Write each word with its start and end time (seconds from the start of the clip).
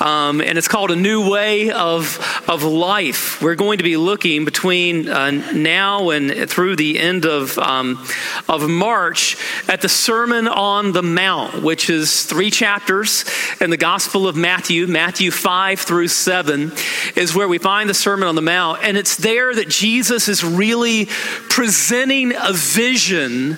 um, 0.00 0.40
and 0.40 0.58
it's 0.58 0.68
called 0.68 0.90
A 0.90 0.96
New 0.96 1.30
Way 1.30 1.70
of, 1.70 2.44
of 2.48 2.62
Life. 2.62 3.40
We're 3.40 3.54
going 3.54 3.78
to 3.78 3.84
be 3.84 3.96
looking 3.96 4.44
between 4.44 5.08
uh, 5.08 5.30
now 5.52 6.10
and 6.10 6.48
through 6.48 6.76
the 6.76 6.98
end 6.98 7.24
of, 7.24 7.58
um, 7.58 8.04
of 8.48 8.68
March 8.68 9.36
at 9.68 9.80
the 9.80 9.88
Sermon 9.88 10.48
on 10.48 10.92
the 10.92 11.02
Mount, 11.02 11.62
which 11.62 11.88
is 11.88 12.24
three 12.24 12.50
chapters 12.50 13.24
in 13.60 13.70
the 13.70 13.76
Gospel 13.76 14.28
of 14.28 14.36
Matthew. 14.36 14.86
Matthew 14.86 15.30
5 15.30 15.80
through 15.80 16.08
7 16.08 16.72
is 17.14 17.34
where 17.34 17.48
we 17.48 17.58
find 17.58 17.88
the 17.88 17.94
Sermon 17.94 18.28
on 18.28 18.34
the 18.34 18.42
Mount, 18.42 18.82
and 18.82 18.96
it's 18.96 19.16
there 19.16 19.54
that 19.54 19.68
Jesus 19.68 20.28
is 20.28 20.44
really 20.44 21.06
presenting 21.48 22.34
a 22.34 22.52
vision 22.52 23.54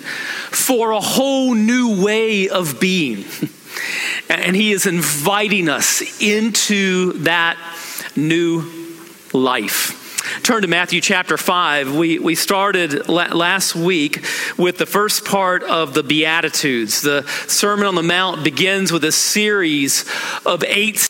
for 0.51 0.91
a 0.91 1.01
whole 1.01 1.53
new 1.53 2.03
way 2.03 2.47
of 2.49 2.79
being. 2.79 3.25
And 4.29 4.55
he 4.55 4.71
is 4.71 4.85
inviting 4.85 5.69
us 5.69 6.21
into 6.21 7.13
that 7.23 7.57
new 8.15 8.63
life. 9.33 9.99
Turn 10.43 10.61
to 10.61 10.67
Matthew 10.67 11.01
chapter 11.01 11.37
5. 11.37 11.95
We, 11.95 12.19
we 12.19 12.35
started 12.35 13.07
last 13.09 13.75
week 13.75 14.23
with 14.57 14.77
the 14.77 14.85
first 14.85 15.25
part 15.25 15.63
of 15.63 15.93
the 15.93 16.03
Beatitudes. 16.03 17.01
The 17.01 17.23
Sermon 17.47 17.87
on 17.87 17.95
the 17.95 18.03
Mount 18.03 18.43
begins 18.43 18.91
with 18.91 19.03
a 19.03 19.11
series 19.11 20.05
of 20.45 20.63
eight 20.63 21.08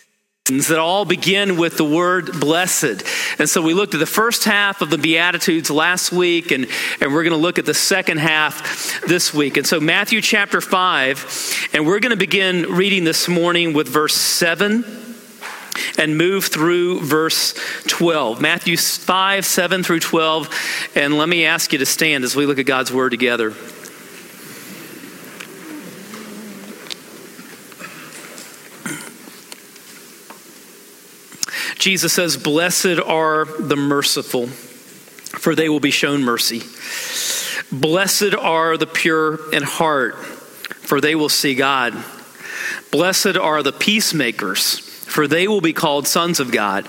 that 0.50 0.80
all 0.80 1.06
begin 1.06 1.58
with 1.58 1.78
the 1.78 1.86
word 1.86 2.40
blessed. 2.40 3.04
And 3.38 3.48
so 3.48 3.62
we 3.62 3.74
looked 3.74 3.94
at 3.94 4.00
the 4.00 4.06
first 4.06 4.44
half 4.46 4.82
of 4.82 4.90
the 4.90 4.98
Beatitudes 4.98 5.70
last 5.70 6.12
week, 6.12 6.52
and, 6.52 6.68
and 7.00 7.14
we're 7.14 7.24
going 7.24 7.36
to 7.36 7.42
look 7.42 7.60
at 7.60 7.66
the 7.66 7.74
second 7.74 8.18
half 8.18 9.02
this 9.08 9.34
week. 9.34 9.58
And 9.58 9.68
so, 9.68 9.80
Matthew 9.80 10.22
chapter 10.22 10.60
5, 10.60 11.70
and 11.74 11.86
we're 11.86 12.00
going 12.00 12.12
to 12.12 12.18
begin 12.18 12.64
reading 12.74 13.04
this 13.04 13.28
morning 13.28 13.74
with 13.74 13.88
verse 13.88 14.16
7 14.16 14.84
and 15.98 16.18
move 16.18 16.46
through 16.46 17.02
verse 17.02 17.54
12. 17.88 18.42
Matthew 18.42 18.76
5, 18.76 19.46
7 19.46 19.84
through 19.84 20.00
12. 20.00 20.94
And 20.96 21.18
let 21.18 21.30
me 21.30 21.46
ask 21.46 21.72
you 21.72 21.80
to 21.80 21.86
stand 21.86 22.24
as 22.24 22.36
we 22.36 22.46
look 22.46 22.60
at 22.60 22.66
God's 22.66 22.92
word 22.92 23.12
together. 23.12 23.54
Jesus 31.80 32.12
says, 32.12 32.36
Blessed 32.38 33.00
are 33.06 33.46
the 33.46 33.78
merciful, 33.78 34.48
for 34.48 35.56
they 35.56 35.70
will 35.70 35.80
be 35.80 35.92
shown 35.92 36.24
mercy. 36.24 36.62
Blessed 37.72 38.36
are 38.36 38.78
the 38.78 38.86
pure 38.86 39.52
in 39.54 39.64
heart, 39.64 40.16
for 40.18 41.00
they 41.00 41.16
will 41.16 41.30
see 41.30 41.56
God. 41.56 41.94
Blessed 42.92 43.38
are 43.38 43.64
the 43.64 43.72
peacemakers, 43.72 44.80
for 44.80 45.26
they 45.26 45.48
will 45.48 45.62
be 45.62 45.72
called 45.72 46.06
sons 46.06 46.42
of 46.42 46.52
God. 46.52 46.88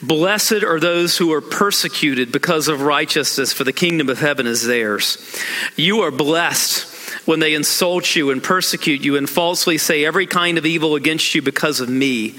Blessed 0.00 0.62
are 0.62 0.78
those 0.78 1.18
who 1.18 1.32
are 1.32 1.40
persecuted 1.40 2.30
because 2.30 2.68
of 2.68 2.82
righteousness, 2.82 3.52
for 3.52 3.64
the 3.64 3.72
kingdom 3.72 4.08
of 4.08 4.20
heaven 4.20 4.46
is 4.46 4.64
theirs. 4.64 5.18
You 5.76 6.02
are 6.02 6.12
blessed 6.12 6.92
when 7.26 7.40
they 7.40 7.54
insult 7.54 8.14
you 8.14 8.30
and 8.30 8.42
persecute 8.42 9.00
you 9.00 9.16
and 9.16 9.28
falsely 9.28 9.78
say 9.78 10.04
every 10.04 10.26
kind 10.26 10.58
of 10.58 10.66
evil 10.66 10.94
against 10.94 11.34
you 11.34 11.42
because 11.42 11.80
of 11.80 11.88
me. 11.88 12.36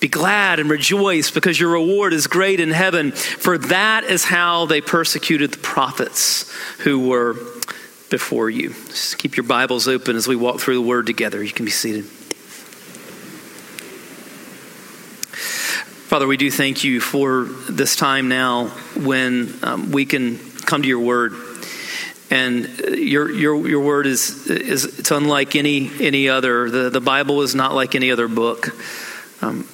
Be 0.00 0.08
glad 0.08 0.60
and 0.60 0.68
rejoice 0.68 1.30
because 1.30 1.58
your 1.58 1.70
reward 1.70 2.12
is 2.12 2.26
great 2.26 2.60
in 2.60 2.70
heaven, 2.70 3.12
for 3.12 3.56
that 3.58 4.04
is 4.04 4.24
how 4.24 4.66
they 4.66 4.80
persecuted 4.80 5.52
the 5.52 5.58
prophets 5.58 6.52
who 6.78 7.08
were 7.08 7.34
before 8.10 8.50
you. 8.50 8.70
Just 8.70 9.18
keep 9.18 9.36
your 9.36 9.44
Bibles 9.44 9.88
open 9.88 10.16
as 10.16 10.28
we 10.28 10.36
walk 10.36 10.60
through 10.60 10.74
the 10.74 10.86
word 10.86 11.06
together. 11.06 11.42
You 11.42 11.52
can 11.52 11.64
be 11.64 11.70
seated. 11.70 12.04
Father, 16.06 16.26
we 16.28 16.36
do 16.36 16.50
thank 16.50 16.84
you 16.84 17.00
for 17.00 17.44
this 17.68 17.96
time 17.96 18.28
now 18.28 18.68
when 18.94 19.52
um, 19.64 19.90
we 19.90 20.06
can 20.06 20.38
come 20.60 20.82
to 20.82 20.88
your 20.88 21.00
word. 21.00 21.34
And 22.30 22.78
your, 22.78 23.30
your, 23.30 23.68
your 23.68 23.80
word 23.80 24.06
is, 24.06 24.46
is 24.48 24.84
it's 24.98 25.10
unlike 25.10 25.56
any, 25.56 25.90
any 26.00 26.28
other. 26.28 26.70
The, 26.70 26.90
the 26.90 27.00
Bible 27.00 27.42
is 27.42 27.54
not 27.54 27.74
like 27.74 27.94
any 27.94 28.10
other 28.10 28.28
book. 28.28 28.68
Um, 29.42 29.68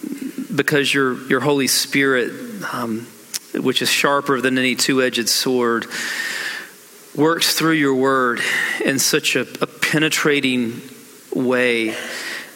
because 0.54 0.92
your, 0.92 1.14
your 1.28 1.40
Holy 1.40 1.66
Spirit, 1.66 2.32
um, 2.72 3.06
which 3.54 3.82
is 3.82 3.88
sharper 3.88 4.40
than 4.40 4.58
any 4.58 4.74
two 4.74 5.02
edged 5.02 5.28
sword, 5.28 5.86
works 7.14 7.54
through 7.54 7.72
your 7.72 7.94
word 7.94 8.40
in 8.84 8.98
such 8.98 9.36
a, 9.36 9.42
a 9.60 9.66
penetrating 9.66 10.80
way. 11.34 11.96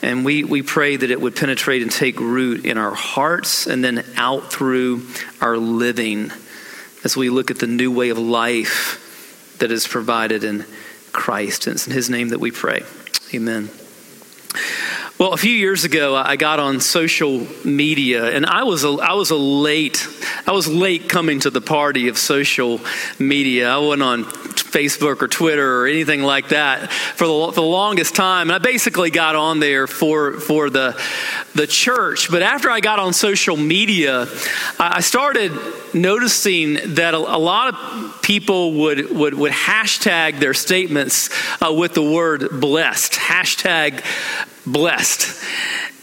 And 0.03 0.25
we, 0.25 0.45
we 0.45 0.63
pray 0.63 0.97
that 0.97 1.11
it 1.11 1.21
would 1.21 1.37
penetrate 1.37 1.83
and 1.83 1.91
take 1.91 2.21
root 2.21 2.65
in 2.65 2.79
our 2.79 2.95
hearts 2.95 3.67
and 3.67 3.83
then 3.83 4.05
out 4.17 4.53
through 4.53 5.07
our 5.41 5.57
living 5.57 6.31
as 7.05 7.17
we 7.17 7.31
look 7.31 7.51
at 7.51 7.59
the 7.59 7.67
new 7.67 7.93
way 7.93 8.11
of 8.11 8.19
life 8.19 9.55
that 9.59 9.71
is 9.71 9.87
provided 9.87 10.45
in 10.45 10.65
Christ. 11.13 11.67
And 11.67 11.77
it's 11.77 11.87
in 11.87 11.93
His 11.93 12.11
name 12.11 12.29
that 12.29 12.41
we 12.41 12.51
pray. 12.51 12.83
Amen. 13.35 13.71
Well, 15.19 15.33
a 15.33 15.39
few 15.39 15.53
years 15.53 15.85
ago, 15.85 16.15
I 16.15 16.37
got 16.37 16.61
on 16.61 16.79
social 16.81 17.47
media, 17.65 18.27
and 18.27 18.45
I 18.45 18.65
was 18.65 18.85
a, 18.85 18.89
I 18.89 19.15
was 19.15 19.31
a 19.31 19.37
late 19.37 20.07
I 20.47 20.53
was 20.53 20.69
late 20.69 21.09
coming 21.09 21.41
to 21.41 21.51
the 21.51 21.61
party 21.61 22.07
of 22.07 22.17
social 22.17 22.81
media. 23.19 23.69
I 23.69 23.79
wasn't 23.79 24.03
on 24.05 24.25
Facebook 24.25 25.21
or 25.21 25.27
Twitter 25.27 25.81
or 25.81 25.87
anything 25.89 26.23
like 26.23 26.51
that 26.51 26.93
for 26.93 27.27
the, 27.27 27.47
for 27.49 27.53
the 27.53 27.63
longest 27.63 28.15
time, 28.15 28.49
and 28.49 28.55
I 28.55 28.59
basically 28.59 29.11
got 29.11 29.35
on 29.35 29.59
there 29.59 29.89
for 29.89 30.35
for 30.35 30.71
the 30.71 30.93
the 31.57 31.67
church. 31.67 32.31
But 32.31 32.43
after 32.43 32.71
I 32.71 32.79
got 32.79 33.01
on 33.01 33.13
social 33.13 33.57
media, 33.57 34.29
I 34.79 35.01
started 35.01 35.53
noticing 35.93 36.95
that 36.95 37.15
a, 37.15 37.19
a 37.19 37.39
lot 37.39 37.75
of 37.75 38.23
people 38.23 38.73
would 38.75 39.11
would 39.11 39.35
would 39.35 39.53
hashtag 39.53 40.39
their 40.39 40.55
statements 40.55 41.29
uh, 41.61 41.73
with 41.73 41.95
the 41.95 42.03
word 42.03 42.61
blessed. 42.61 43.15
Hashtag 43.15 44.05
blessed. 44.65 45.43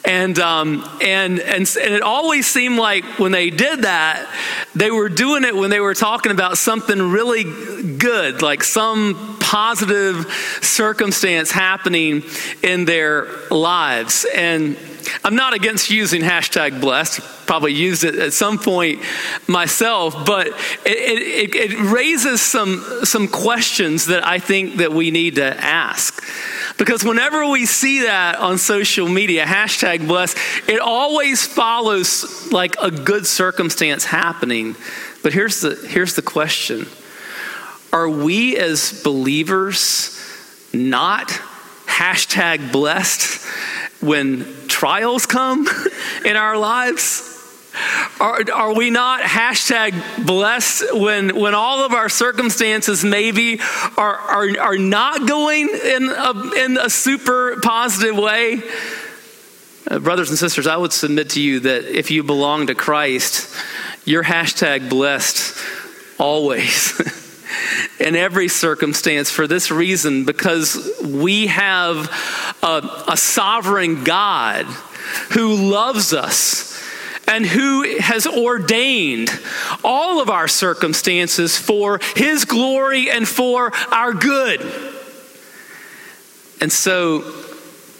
And, 0.05 0.37
um, 0.39 0.83
and, 1.01 1.39
and, 1.39 1.77
and 1.81 1.93
it 1.93 2.01
always 2.01 2.45
seemed 2.45 2.77
like 2.77 3.05
when 3.19 3.31
they 3.31 3.49
did 3.49 3.83
that, 3.83 4.29
they 4.75 4.91
were 4.91 5.07
doing 5.07 5.45
it 5.45 5.55
when 5.55 5.69
they 5.69 5.79
were 5.79 5.93
talking 5.93 6.31
about 6.31 6.57
something 6.57 7.11
really 7.11 7.43
good, 7.97 8.41
like 8.41 8.63
some 8.63 9.32
positive 9.53 10.25
circumstance 10.61 11.51
happening 11.51 12.23
in 12.63 12.85
their 12.85 13.27
lives. 13.51 14.25
And 14.33 14.75
I'm 15.23 15.35
not 15.35 15.53
against 15.53 15.91
using 15.91 16.23
hashtag 16.23 16.81
blessed. 16.81 17.19
Probably 17.45 17.71
used 17.71 18.03
it 18.03 18.15
at 18.15 18.33
some 18.33 18.57
point 18.57 19.03
myself, 19.47 20.25
but 20.25 20.47
it, 20.47 21.53
it, 21.53 21.55
it 21.55 21.79
raises 21.79 22.41
some, 22.41 22.83
some 23.03 23.27
questions 23.27 24.07
that 24.07 24.25
I 24.25 24.39
think 24.39 24.77
that 24.77 24.91
we 24.91 25.11
need 25.11 25.35
to 25.35 25.55
ask. 25.63 26.23
Because 26.79 27.03
whenever 27.03 27.45
we 27.45 27.67
see 27.67 28.01
that 28.05 28.37
on 28.37 28.57
social 28.57 29.07
media, 29.07 29.45
hashtag 29.45 30.07
blessed, 30.07 30.35
it 30.67 30.79
always 30.79 31.45
follows 31.45 32.51
like 32.51 32.75
a 32.81 32.89
good 32.89 33.27
circumstance 33.27 34.03
happening. 34.03 34.75
But 35.21 35.31
here's 35.33 35.61
the, 35.61 35.75
here's 35.75 36.15
the 36.15 36.23
question 36.23 36.87
Are 37.93 38.09
we 38.09 38.57
as 38.57 39.03
believers 39.03 40.19
not 40.73 41.27
hashtag 41.85 42.71
blessed 42.71 43.45
when 44.01 44.47
trials 44.67 45.27
come 45.27 45.67
in 46.25 46.35
our 46.35 46.57
lives? 46.57 47.29
Are, 48.19 48.41
are 48.51 48.73
we 48.73 48.89
not 48.89 49.21
hashtag 49.21 50.25
blessed 50.25 50.95
when, 50.95 51.39
when 51.39 51.53
all 51.53 51.85
of 51.85 51.93
our 51.93 52.09
circumstances 52.09 53.05
maybe 53.05 53.59
are, 53.95 54.15
are, 54.15 54.59
are 54.59 54.77
not 54.77 55.27
going 55.27 55.69
in 55.69 56.09
a, 56.09 56.51
in 56.65 56.77
a 56.79 56.89
super 56.89 57.59
positive 57.61 58.17
way? 58.17 58.63
Uh, 59.89 59.99
brothers 59.99 60.29
and 60.31 60.39
sisters, 60.39 60.65
I 60.65 60.77
would 60.77 60.93
submit 60.93 61.31
to 61.31 61.41
you 61.41 61.59
that 61.59 61.85
if 61.85 62.09
you 62.09 62.23
belong 62.23 62.67
to 62.67 62.75
Christ, 62.75 63.55
you're 64.03 64.23
hashtag 64.23 64.89
blessed 64.89 65.55
always. 66.17 67.19
in 67.99 68.15
every 68.15 68.47
circumstance 68.47 69.29
for 69.29 69.47
this 69.47 69.71
reason 69.71 70.25
because 70.25 70.91
we 71.03 71.47
have 71.47 72.09
a, 72.61 73.05
a 73.07 73.17
sovereign 73.17 74.03
God 74.03 74.65
who 75.31 75.55
loves 75.55 76.13
us 76.13 76.73
and 77.27 77.45
who 77.45 77.97
has 77.99 78.27
ordained 78.27 79.29
all 79.83 80.21
of 80.21 80.29
our 80.29 80.47
circumstances 80.47 81.57
for 81.57 81.99
his 82.15 82.45
glory 82.45 83.09
and 83.09 83.27
for 83.27 83.71
our 83.91 84.13
good. 84.13 84.61
And 86.59 86.71
so 86.71 87.33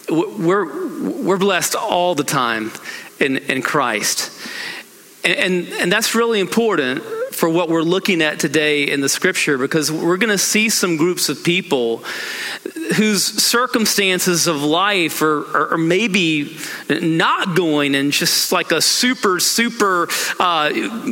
we're, 0.10 1.24
we're 1.24 1.38
blessed 1.38 1.76
all 1.76 2.16
the 2.16 2.24
time 2.24 2.72
in, 3.20 3.38
in 3.38 3.62
Christ. 3.62 4.32
And, 5.24 5.34
and, 5.34 5.68
and 5.82 5.92
that's 5.92 6.16
really 6.16 6.40
important 6.40 7.04
for 7.44 7.50
what 7.50 7.68
we're 7.68 7.82
looking 7.82 8.22
at 8.22 8.40
today 8.40 8.84
in 8.90 9.02
the 9.02 9.10
scripture 9.10 9.58
because 9.58 9.92
we're 9.92 10.16
going 10.16 10.30
to 10.30 10.38
see 10.38 10.70
some 10.70 10.96
groups 10.96 11.28
of 11.28 11.44
people 11.44 11.98
whose 12.96 13.22
circumstances 13.22 14.48
of 14.48 14.64
life 14.64 15.22
are, 15.22 15.74
are, 15.74 15.78
maybe 15.78 16.56
not 16.90 17.54
going 17.54 17.96
in 17.96 18.12
just 18.12 18.54
like 18.54 18.72
a 18.72 18.82
super, 18.82 19.42
super 19.42 20.08
uh, 20.40 20.72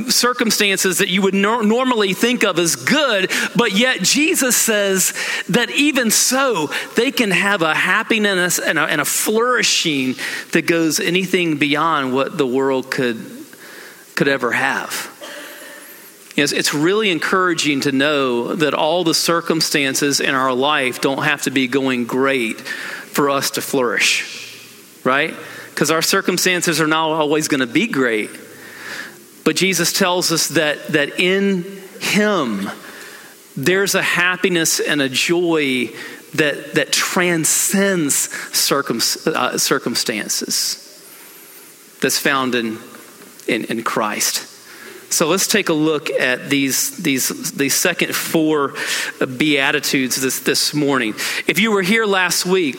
circumstances 0.10 1.00
that 1.00 1.10
you 1.10 1.22
would 1.22 1.34
no- 1.34 1.60
normally 1.60 2.14
think 2.14 2.46
of 2.46 2.58
as 2.60 2.78
good, 2.78 3.30
but 3.58 3.74
yet 3.74 4.00
Jesus 4.00 4.56
says 4.56 5.14
that 5.50 5.70
even 5.72 6.12
so, 6.12 6.70
they 6.96 7.12
can 7.12 7.32
have 7.32 7.62
a 7.62 7.76
happiness 7.76 8.58
and 8.58 8.80
a, 8.80 8.84
and 8.84 9.02
a 9.02 9.06
flourishing 9.06 10.16
that 10.54 10.66
goes 10.66 11.02
anything 11.02 11.58
beyond 11.58 12.14
what 12.14 12.38
the 12.38 12.48
world 12.48 12.90
could, 12.90 13.20
could 14.16 14.30
ever 14.30 14.54
have. 14.54 15.11
Yes, 16.42 16.54
it's 16.54 16.74
really 16.74 17.12
encouraging 17.12 17.82
to 17.82 17.92
know 17.92 18.56
that 18.56 18.74
all 18.74 19.04
the 19.04 19.14
circumstances 19.14 20.20
in 20.20 20.34
our 20.34 20.52
life 20.52 21.00
don't 21.00 21.22
have 21.22 21.44
to 21.44 21.52
be 21.52 21.68
going 21.68 22.06
great 22.08 22.60
for 22.60 23.30
us 23.30 23.52
to 23.52 23.62
flourish, 23.62 25.00
right? 25.04 25.36
Because 25.70 25.92
our 25.92 26.02
circumstances 26.02 26.82
are 26.82 26.88
not 26.88 27.12
always 27.12 27.48
going 27.48 27.60
to 27.60 27.72
be 27.72 27.86
great. 27.86 28.32
But 29.46 29.56
Jesus 29.56 29.94
tells 29.94 30.32
us 30.32 30.48
that, 30.48 30.88
that 30.88 31.20
in 31.20 31.62
Him, 32.00 32.68
there's 33.56 33.94
a 33.94 34.02
happiness 34.02 34.80
and 34.80 35.00
a 35.00 35.10
joy 35.10 35.92
that, 36.34 36.74
that 36.74 36.92
transcends 36.92 38.16
circum, 38.58 39.00
uh, 39.28 39.60
circumstances 39.60 41.06
that's 42.02 42.18
found 42.18 42.56
in, 42.56 42.80
in, 43.48 43.66
in 43.66 43.84
Christ. 43.84 44.51
So 45.12 45.28
let's 45.28 45.48
take 45.48 45.70
a 45.70 45.74
look 45.74 46.10
at 46.10 46.50
these, 46.50 46.98
these, 46.98 47.52
these 47.52 47.76
second 47.76 48.16
four 48.16 48.76
Beatitudes 49.20 50.16
this, 50.16 50.40
this 50.40 50.74
morning. 50.74 51.14
If 51.48 51.60
you 51.60 51.72
were 51.72 51.82
here 51.82 52.06
last 52.06 52.46
week, 52.46 52.78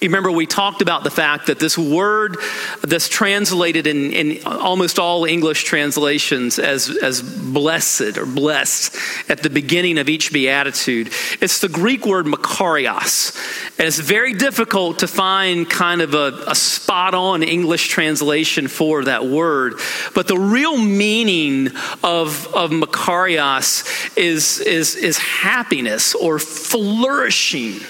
you 0.00 0.08
remember 0.08 0.30
we 0.30 0.46
talked 0.46 0.80
about 0.80 1.04
the 1.04 1.10
fact 1.10 1.48
that 1.48 1.58
this 1.58 1.76
word 1.76 2.38
that's 2.82 3.08
translated 3.08 3.86
in, 3.86 4.12
in 4.12 4.46
almost 4.46 4.98
all 4.98 5.26
English 5.26 5.64
translations 5.64 6.58
as, 6.58 6.88
as 7.02 7.20
blessed 7.20 8.16
or 8.16 8.24
blessed 8.24 8.96
at 9.28 9.42
the 9.42 9.50
beginning 9.50 9.98
of 9.98 10.08
each 10.08 10.32
beatitude, 10.32 11.08
it's 11.42 11.60
the 11.60 11.68
Greek 11.68 12.06
word 12.06 12.24
makarios. 12.24 13.36
And 13.78 13.86
it's 13.86 13.98
very 13.98 14.32
difficult 14.32 15.00
to 15.00 15.06
find 15.06 15.68
kind 15.68 16.00
of 16.00 16.14
a, 16.14 16.44
a 16.46 16.54
spot 16.54 17.12
on 17.12 17.42
English 17.42 17.88
translation 17.88 18.68
for 18.68 19.04
that 19.04 19.26
word. 19.26 19.74
But 20.14 20.28
the 20.28 20.38
real 20.38 20.78
meaning 20.78 21.68
of, 22.02 22.46
of 22.54 22.70
makarios 22.70 24.16
is, 24.16 24.60
is, 24.60 24.96
is 24.96 25.18
happiness 25.18 26.14
or 26.14 26.38
flourishing. 26.38 27.80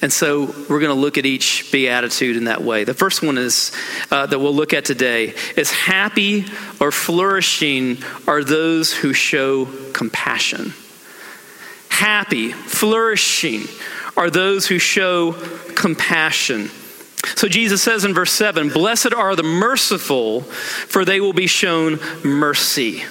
And 0.00 0.12
so 0.12 0.44
we're 0.68 0.78
going 0.78 0.94
to 0.94 1.00
look 1.00 1.18
at 1.18 1.26
each 1.26 1.72
beatitude 1.72 2.36
in 2.36 2.44
that 2.44 2.62
way. 2.62 2.84
The 2.84 2.94
first 2.94 3.22
one 3.22 3.36
is 3.36 3.72
uh, 4.10 4.26
that 4.26 4.38
we'll 4.38 4.54
look 4.54 4.72
at 4.72 4.84
today 4.84 5.34
is 5.56 5.72
happy 5.72 6.46
or 6.80 6.92
flourishing 6.92 7.98
are 8.26 8.44
those 8.44 8.94
who 8.94 9.12
show 9.12 9.66
compassion. 9.92 10.72
Happy, 11.88 12.52
flourishing 12.52 13.62
are 14.16 14.30
those 14.30 14.68
who 14.68 14.78
show 14.78 15.32
compassion. 15.74 16.70
So 17.34 17.48
Jesus 17.48 17.82
says 17.82 18.04
in 18.04 18.14
verse 18.14 18.30
7 18.32 18.68
Blessed 18.68 19.12
are 19.12 19.34
the 19.34 19.42
merciful, 19.42 20.42
for 20.42 21.04
they 21.04 21.20
will 21.20 21.32
be 21.32 21.48
shown 21.48 21.98
mercy. 22.22 23.02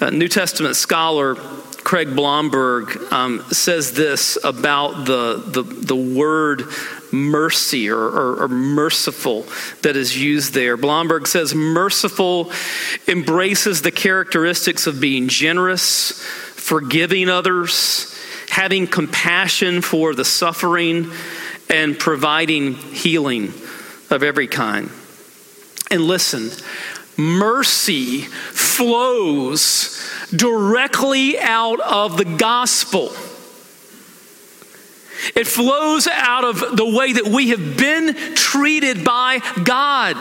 A 0.00 0.10
New 0.10 0.28
Testament 0.28 0.76
scholar 0.76 1.36
Craig 1.84 2.16
Blomberg 2.16 2.96
um, 3.12 3.44
says 3.52 3.92
this 3.92 4.38
about 4.42 5.04
the, 5.04 5.42
the, 5.46 5.62
the 5.62 5.94
word 5.94 6.64
mercy 7.12 7.90
or, 7.90 7.98
or, 7.98 8.42
or, 8.42 8.48
merciful 8.48 9.46
that 9.82 9.94
is 9.94 10.20
used 10.20 10.54
there. 10.54 10.76
Blomberg 10.76 11.28
says 11.28 11.54
merciful 11.54 12.50
embraces 13.06 13.82
the 13.82 13.92
characteristics 13.92 14.86
of 14.86 15.00
being 15.00 15.28
generous, 15.28 16.20
forgiving 16.20 17.28
others, 17.28 18.18
having 18.48 18.86
compassion 18.86 19.80
for 19.80 20.14
the 20.14 20.24
suffering, 20.24 21.12
and 21.70 21.98
providing 21.98 22.74
healing 22.74 23.52
of 24.10 24.22
every 24.22 24.48
kind. 24.48 24.90
And 25.90 26.02
listen, 26.02 26.50
mercy 27.16 28.22
flows 28.22 30.00
directly 30.36 31.38
out 31.38 31.80
of 31.80 32.16
the 32.16 32.24
gospel. 32.24 33.12
It 35.34 35.46
flows 35.46 36.06
out 36.06 36.44
of 36.44 36.76
the 36.76 36.84
way 36.84 37.12
that 37.14 37.28
we 37.28 37.50
have 37.50 37.76
been 37.76 38.34
treated 38.34 39.04
by 39.04 39.40
God. 39.64 40.16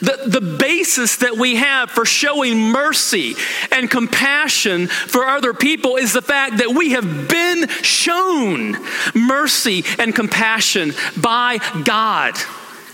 The, 0.00 0.24
the 0.26 0.40
basis 0.40 1.16
that 1.18 1.36
we 1.36 1.56
have 1.56 1.90
for 1.90 2.04
showing 2.04 2.58
mercy 2.58 3.34
and 3.70 3.90
compassion 3.90 4.88
for 4.88 5.24
other 5.24 5.54
people 5.54 5.96
is 5.96 6.12
the 6.12 6.22
fact 6.22 6.58
that 6.58 6.70
we 6.70 6.90
have 6.90 7.28
been 7.28 7.68
shown 7.68 8.76
mercy 9.14 9.84
and 9.98 10.14
compassion 10.14 10.92
by 11.20 11.58
God 11.84 12.34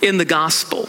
in 0.03 0.19
the 0.19 0.27
gospel. 0.27 0.89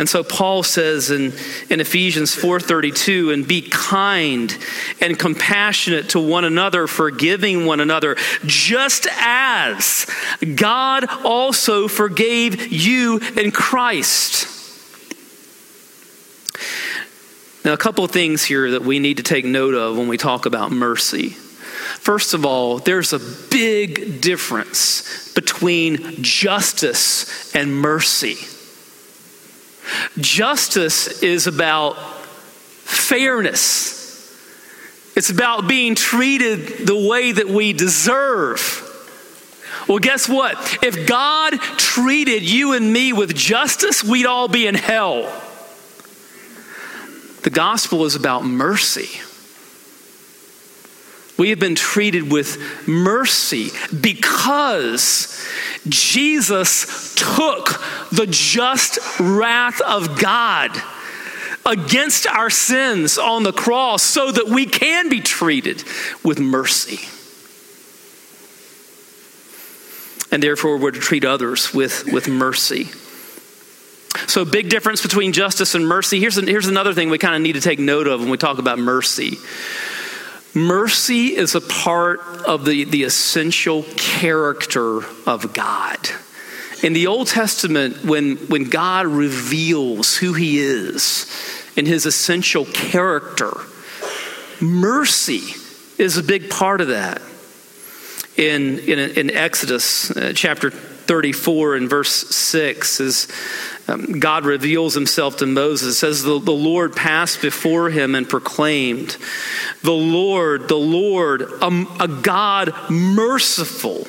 And 0.00 0.08
so 0.08 0.24
Paul 0.24 0.62
says 0.62 1.10
in, 1.10 1.34
in 1.68 1.78
Ephesians 1.78 2.34
4:32, 2.34 3.34
and 3.34 3.46
be 3.46 3.60
kind 3.60 4.56
and 4.98 5.18
compassionate 5.18 6.08
to 6.10 6.20
one 6.20 6.46
another, 6.46 6.86
forgiving 6.86 7.66
one 7.66 7.80
another, 7.80 8.16
just 8.46 9.06
as 9.20 10.06
God 10.54 11.04
also 11.22 11.86
forgave 11.86 12.72
you 12.72 13.18
in 13.36 13.50
Christ. 13.50 14.46
Now, 17.62 17.74
a 17.74 17.76
couple 17.76 18.02
of 18.02 18.10
things 18.10 18.42
here 18.42 18.70
that 18.70 18.82
we 18.82 19.00
need 19.00 19.18
to 19.18 19.22
take 19.22 19.44
note 19.44 19.74
of 19.74 19.98
when 19.98 20.08
we 20.08 20.16
talk 20.16 20.46
about 20.46 20.72
mercy. 20.72 21.28
First 21.28 22.32
of 22.32 22.46
all, 22.46 22.78
there's 22.78 23.12
a 23.12 23.18
big 23.50 24.22
difference 24.22 25.30
between 25.34 26.22
justice 26.22 27.54
and 27.54 27.76
mercy. 27.76 28.38
Justice 30.18 31.22
is 31.22 31.46
about 31.46 31.94
fairness. 32.84 33.98
It's 35.16 35.30
about 35.30 35.68
being 35.68 35.94
treated 35.94 36.86
the 36.86 37.08
way 37.08 37.32
that 37.32 37.48
we 37.48 37.72
deserve. 37.72 38.86
Well, 39.88 39.98
guess 39.98 40.28
what? 40.28 40.78
If 40.82 41.06
God 41.06 41.58
treated 41.76 42.42
you 42.42 42.74
and 42.74 42.92
me 42.92 43.12
with 43.12 43.34
justice, 43.34 44.04
we'd 44.04 44.26
all 44.26 44.48
be 44.48 44.66
in 44.66 44.74
hell. 44.74 45.22
The 47.42 47.50
gospel 47.50 48.04
is 48.04 48.14
about 48.14 48.44
mercy. 48.44 49.20
We 51.38 51.48
have 51.50 51.58
been 51.58 51.74
treated 51.74 52.30
with 52.30 52.86
mercy 52.86 53.70
because 53.98 55.42
Jesus 55.88 57.14
took 57.14 57.80
the 58.10 58.26
just 58.28 58.98
wrath 59.18 59.80
of 59.80 60.18
God 60.20 60.70
against 61.64 62.26
our 62.26 62.50
sins 62.50 63.18
on 63.18 63.42
the 63.42 63.52
cross 63.52 64.02
so 64.02 64.30
that 64.30 64.48
we 64.48 64.66
can 64.66 65.08
be 65.08 65.20
treated 65.20 65.84
with 66.22 66.38
mercy. 66.38 67.08
And 70.32 70.42
therefore, 70.42 70.78
we're 70.78 70.92
to 70.92 71.00
treat 71.00 71.24
others 71.24 71.74
with, 71.74 72.04
with 72.12 72.28
mercy. 72.28 72.84
So, 74.26 74.44
big 74.44 74.68
difference 74.68 75.02
between 75.02 75.32
justice 75.32 75.74
and 75.74 75.86
mercy. 75.86 76.20
Here's, 76.20 76.36
here's 76.36 76.66
another 76.66 76.94
thing 76.94 77.10
we 77.10 77.18
kind 77.18 77.34
of 77.34 77.42
need 77.42 77.54
to 77.54 77.60
take 77.60 77.78
note 77.78 78.06
of 78.06 78.20
when 78.20 78.30
we 78.30 78.36
talk 78.36 78.58
about 78.58 78.78
mercy. 78.78 79.38
Mercy 80.54 81.36
is 81.36 81.54
a 81.54 81.60
part 81.60 82.20
of 82.46 82.64
the, 82.64 82.84
the 82.84 83.04
essential 83.04 83.84
character 83.96 84.98
of 85.26 85.52
God. 85.52 85.98
In 86.82 86.92
the 86.92 87.06
Old 87.06 87.28
Testament, 87.28 88.04
when, 88.04 88.36
when 88.48 88.64
God 88.64 89.06
reveals 89.06 90.16
who 90.16 90.32
he 90.32 90.58
is 90.58 91.26
and 91.76 91.86
his 91.86 92.06
essential 92.06 92.64
character, 92.64 93.52
mercy 94.60 95.54
is 95.98 96.16
a 96.16 96.22
big 96.22 96.50
part 96.50 96.80
of 96.80 96.88
that. 96.88 97.22
In, 98.36 98.78
in, 98.78 98.98
in 98.98 99.30
Exodus 99.30 100.10
uh, 100.12 100.32
chapter 100.34 100.72
34 101.10 101.74
and 101.74 101.90
verse 101.90 102.12
6 102.12 103.00
is 103.00 103.26
um, 103.88 104.20
God 104.20 104.44
reveals 104.44 104.94
himself 104.94 105.38
to 105.38 105.46
Moses. 105.46 105.96
It 105.96 105.98
says, 105.98 106.22
the, 106.22 106.38
the 106.38 106.52
Lord 106.52 106.94
passed 106.94 107.42
before 107.42 107.90
him 107.90 108.14
and 108.14 108.28
proclaimed, 108.28 109.16
The 109.82 109.90
Lord, 109.90 110.68
the 110.68 110.76
Lord, 110.76 111.42
a, 111.42 111.84
a 111.98 112.06
God 112.06 112.72
merciful 112.88 114.06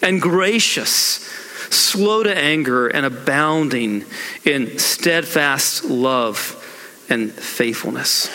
and 0.00 0.22
gracious, 0.22 1.28
slow 1.70 2.22
to 2.22 2.32
anger, 2.32 2.86
and 2.86 3.04
abounding 3.04 4.04
in 4.44 4.78
steadfast 4.78 5.84
love 5.84 6.64
and 7.08 7.32
faithfulness. 7.32 8.30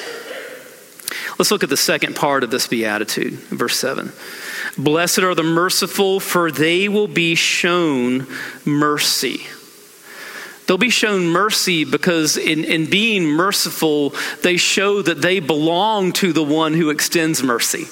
Let's 1.38 1.52
look 1.52 1.64
at 1.64 1.70
the 1.70 1.78
second 1.78 2.18
part 2.18 2.44
of 2.44 2.52
this 2.52 2.68
beatitude, 2.68 3.36
verse 3.36 3.80
7. 3.80 4.12
Blessed 4.78 5.20
are 5.20 5.36
the 5.36 5.44
merciful, 5.44 6.20
for 6.20 6.52
they 6.52 6.88
will 6.88 7.08
be 7.08 7.36
shown 7.36 8.28
mercy. 8.66 9.48
They'll 10.68 10.78
be 10.78 10.92
shown 10.92 11.26
mercy 11.28 11.84
because, 11.84 12.38
in, 12.38 12.64
in 12.64 12.90
being 12.90 13.26
merciful, 13.26 14.14
they 14.44 14.58
show 14.58 15.02
that 15.02 15.20
they 15.20 15.40
belong 15.40 16.12
to 16.14 16.32
the 16.32 16.44
one 16.44 16.74
who 16.76 16.92
extends 16.92 17.42
mercy. 17.42 17.86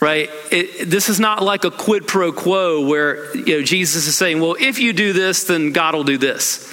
Right? 0.00 0.30
It, 0.52 0.88
this 0.88 1.08
is 1.08 1.18
not 1.18 1.42
like 1.42 1.64
a 1.64 1.70
quid 1.70 2.06
pro 2.06 2.32
quo 2.32 2.86
where 2.86 3.36
you 3.36 3.58
know, 3.58 3.62
Jesus 3.62 4.06
is 4.06 4.16
saying, 4.16 4.40
well, 4.40 4.56
if 4.58 4.78
you 4.78 4.92
do 4.92 5.12
this, 5.12 5.44
then 5.44 5.72
God 5.72 5.94
will 5.94 6.04
do 6.04 6.18
this. 6.18 6.71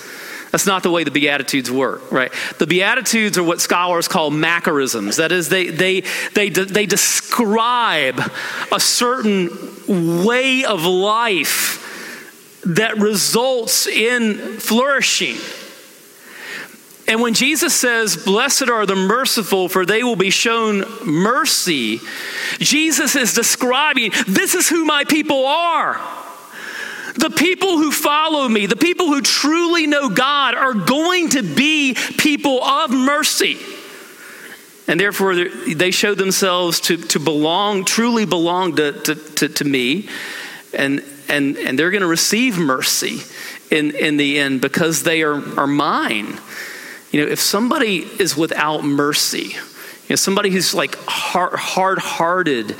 That's 0.51 0.65
not 0.65 0.83
the 0.83 0.89
way 0.89 1.03
the 1.03 1.11
Beatitudes 1.11 1.69
work, 1.69 2.11
right? 2.11 2.31
The 2.57 2.65
Beatitudes 2.65 3.37
are 3.37 3.43
what 3.43 3.61
scholars 3.61 4.07
call 4.07 4.31
Macarisms. 4.31 5.17
That 5.17 5.31
is, 5.31 5.49
they, 5.49 5.67
they, 5.67 6.01
they, 6.33 6.49
they 6.49 6.85
describe 6.85 8.19
a 8.71 8.79
certain 8.79 9.49
way 10.23 10.63
of 10.65 10.85
life 10.85 11.85
that 12.65 12.97
results 12.97 13.87
in 13.87 14.57
flourishing. 14.59 15.37
And 17.07 17.21
when 17.21 17.33
Jesus 17.33 17.73
says, 17.73 18.17
Blessed 18.17 18.69
are 18.69 18.85
the 18.85 18.95
merciful, 18.95 19.67
for 19.67 19.85
they 19.85 20.03
will 20.03 20.15
be 20.15 20.29
shown 20.29 20.83
mercy, 21.05 21.99
Jesus 22.59 23.15
is 23.15 23.33
describing 23.33 24.11
this 24.27 24.53
is 24.53 24.69
who 24.69 24.85
my 24.85 25.05
people 25.05 25.45
are. 25.45 25.99
The 27.15 27.29
people 27.29 27.77
who 27.77 27.91
follow 27.91 28.47
me, 28.47 28.65
the 28.65 28.75
people 28.75 29.07
who 29.07 29.21
truly 29.21 29.87
know 29.87 30.09
God, 30.09 30.55
are 30.55 30.73
going 30.73 31.29
to 31.29 31.43
be 31.43 31.95
people 32.17 32.63
of 32.63 32.91
mercy. 32.91 33.57
And 34.87 34.99
therefore, 34.99 35.35
they 35.35 35.91
show 35.91 36.15
themselves 36.15 36.79
to, 36.81 36.97
to 36.97 37.19
belong, 37.19 37.85
truly 37.85 38.25
belong 38.25 38.75
to, 38.77 38.91
to, 38.91 39.15
to, 39.15 39.49
to 39.49 39.63
me. 39.63 40.09
And 40.73 41.03
and, 41.29 41.57
and 41.57 41.77
they're 41.77 41.91
going 41.91 42.01
to 42.01 42.07
receive 42.07 42.57
mercy 42.57 43.21
in, 43.69 43.91
in 43.95 44.17
the 44.17 44.39
end 44.39 44.61
because 44.61 45.03
they 45.03 45.21
are, 45.21 45.59
are 45.59 45.67
mine. 45.67 46.39
You 47.11 47.21
know, 47.21 47.31
if 47.31 47.39
somebody 47.39 47.99
is 47.99 48.35
without 48.35 48.83
mercy, 48.83 49.49
you 49.49 50.09
know, 50.09 50.15
somebody 50.15 50.49
who's 50.49 50.73
like 50.73 50.95
hard 51.07 51.99
hearted, 51.99 52.75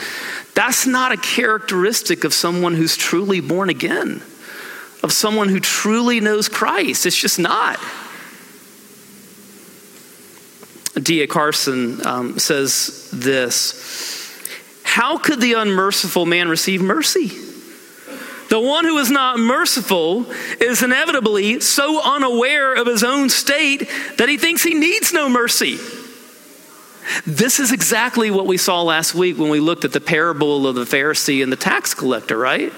that's 0.56 0.86
not 0.86 1.12
a 1.12 1.18
characteristic 1.18 2.24
of 2.24 2.34
someone 2.34 2.74
who's 2.74 2.98
truly 2.98 3.40
born 3.40 3.70
again, 3.70 4.22
of 5.04 5.12
someone 5.12 5.50
who 5.50 5.60
truly 5.60 6.20
knows 6.20 6.50
Christ. 6.50 7.06
It's 7.06 7.16
just 7.16 7.40
not. 7.40 7.80
D.A. 11.02 11.28
Carson 11.28 12.06
um, 12.06 12.40
says 12.40 13.10
this 13.12 14.38
How 14.84 15.18
could 15.18 15.40
the 15.40 15.54
unmerciful 15.54 16.26
man 16.26 16.50
receive 16.50 16.82
mercy? 16.82 17.28
The 18.50 18.60
one 18.60 18.84
who 18.84 18.98
is 18.98 19.12
not 19.12 19.38
merciful 19.38 20.26
is 20.60 20.82
inevitably 20.82 21.60
so 21.60 22.02
unaware 22.04 22.74
of 22.74 22.88
his 22.88 23.04
own 23.04 23.30
state 23.30 23.88
that 24.18 24.28
he 24.28 24.38
thinks 24.38 24.64
he 24.64 24.74
needs 24.74 25.14
no 25.14 25.30
mercy. 25.30 25.78
This 27.26 27.60
is 27.60 27.72
exactly 27.72 28.32
what 28.32 28.46
we 28.46 28.58
saw 28.58 28.82
last 28.82 29.16
week 29.16 29.38
when 29.38 29.50
we 29.50 29.60
looked 29.60 29.86
at 29.86 29.94
the 29.94 30.02
parable 30.02 30.68
of 30.68 30.76
the 30.76 30.86
Pharisee 30.86 31.42
and 31.44 31.52
the 31.52 31.58
tax 31.58 31.94
collector, 31.94 32.38
right? 32.38 32.72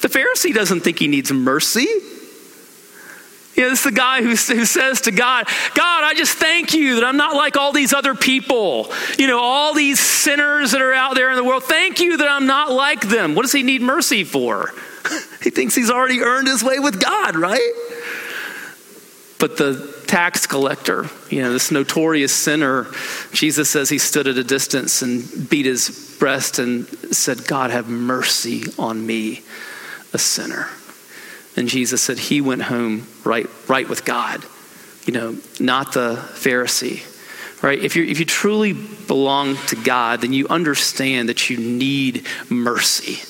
The 0.00 0.08
Pharisee 0.08 0.52
doesn't 0.52 0.80
think 0.80 0.98
he 0.98 1.08
needs 1.08 1.32
mercy. 1.32 1.86
You 3.54 3.64
know, 3.64 3.72
it's 3.72 3.84
the 3.84 3.92
guy 3.92 4.22
who, 4.22 4.30
who 4.30 4.64
says 4.64 5.02
to 5.02 5.10
God, 5.10 5.46
God, 5.74 6.04
I 6.04 6.14
just 6.14 6.38
thank 6.38 6.72
you 6.72 6.96
that 6.96 7.04
I'm 7.04 7.18
not 7.18 7.36
like 7.36 7.56
all 7.56 7.72
these 7.72 7.92
other 7.92 8.14
people. 8.14 8.90
You 9.18 9.26
know, 9.26 9.38
all 9.38 9.74
these 9.74 10.00
sinners 10.00 10.72
that 10.72 10.80
are 10.80 10.94
out 10.94 11.14
there 11.14 11.30
in 11.30 11.36
the 11.36 11.44
world. 11.44 11.64
Thank 11.64 12.00
you 12.00 12.16
that 12.16 12.28
I'm 12.28 12.46
not 12.46 12.72
like 12.72 13.02
them. 13.02 13.34
What 13.34 13.42
does 13.42 13.52
he 13.52 13.62
need 13.62 13.82
mercy 13.82 14.24
for? 14.24 14.72
he 15.42 15.50
thinks 15.50 15.74
he's 15.74 15.90
already 15.90 16.20
earned 16.20 16.48
his 16.48 16.64
way 16.64 16.78
with 16.78 17.00
God, 17.00 17.36
right? 17.36 17.72
But 19.42 19.56
the 19.56 19.92
tax 20.06 20.46
collector, 20.46 21.10
you 21.28 21.42
know, 21.42 21.52
this 21.52 21.72
notorious 21.72 22.32
sinner, 22.32 22.86
Jesus 23.32 23.68
says 23.68 23.88
he 23.88 23.98
stood 23.98 24.28
at 24.28 24.36
a 24.36 24.44
distance 24.44 25.02
and 25.02 25.50
beat 25.50 25.66
his 25.66 26.16
breast 26.20 26.60
and 26.60 26.86
said, 27.12 27.48
God, 27.48 27.72
have 27.72 27.88
mercy 27.88 28.62
on 28.78 29.04
me, 29.04 29.42
a 30.12 30.18
sinner. 30.18 30.68
And 31.56 31.66
Jesus 31.66 32.00
said 32.00 32.20
he 32.20 32.40
went 32.40 32.62
home 32.62 33.08
right, 33.24 33.48
right 33.66 33.88
with 33.88 34.04
God, 34.04 34.44
you 35.06 35.12
know, 35.12 35.36
not 35.58 35.92
the 35.92 36.14
Pharisee. 36.34 37.02
Right? 37.64 37.80
If 37.80 37.96
you 37.96 38.04
if 38.04 38.20
you 38.20 38.24
truly 38.24 38.74
belong 38.74 39.56
to 39.66 39.76
God, 39.76 40.20
then 40.20 40.32
you 40.32 40.46
understand 40.46 41.28
that 41.28 41.50
you 41.50 41.56
need 41.56 42.26
mercy. 42.48 43.22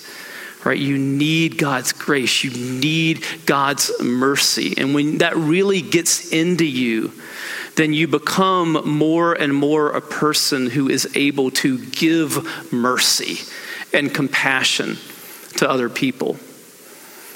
Right? 0.65 0.79
You 0.79 0.97
need 0.97 1.59
God's 1.59 1.93
grace. 1.93 2.45
You 2.45 2.51
need 2.51 3.25
God's 3.47 3.91
mercy. 4.01 4.75
And 4.77 4.95
when 4.95 5.19
that 5.19 5.37
really 5.37 5.83
gets 5.83 6.33
into 6.33 6.65
you, 6.65 7.13
then 7.75 7.93
you 7.93 8.07
become 8.07 8.89
more 8.89 9.33
and 9.33 9.55
more 9.55 9.91
a 9.91 10.01
person 10.01 10.71
who 10.71 10.89
is 10.89 11.17
able 11.17 11.51
to 11.51 11.79
give 11.87 12.73
mercy 12.73 13.39
and 13.93 14.15
compassion 14.15 14.99
to 15.57 15.69
other 15.69 15.89
people. 15.89 16.37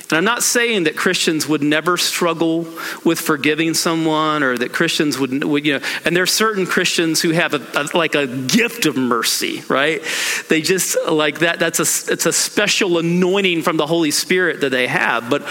And 0.08 0.18
I'm 0.18 0.24
not 0.24 0.44
saying 0.44 0.84
that 0.84 0.96
Christians 0.96 1.48
would 1.48 1.64
never 1.64 1.96
struggle 1.96 2.60
with 3.04 3.18
forgiving 3.18 3.74
someone 3.74 4.44
or 4.44 4.56
that 4.56 4.72
Christians 4.72 5.18
would, 5.18 5.42
would 5.42 5.66
you 5.66 5.78
know, 5.78 5.84
and 6.04 6.14
there 6.14 6.22
are 6.22 6.28
certain 6.28 6.64
Christians 6.64 7.20
who 7.20 7.30
have 7.30 7.54
a, 7.54 7.66
a, 7.74 7.96
like 7.96 8.14
a 8.14 8.28
gift 8.28 8.86
of 8.86 8.96
mercy, 8.96 9.64
right? 9.68 10.00
They 10.48 10.60
just 10.60 10.96
like 11.10 11.40
that, 11.40 11.58
that's 11.58 11.80
a, 11.80 12.12
it's 12.12 12.24
a 12.24 12.32
special 12.32 12.98
anointing 12.98 13.62
from 13.62 13.78
the 13.78 13.86
Holy 13.86 14.12
Spirit 14.12 14.60
that 14.60 14.70
they 14.70 14.86
have. 14.86 15.28
But 15.28 15.42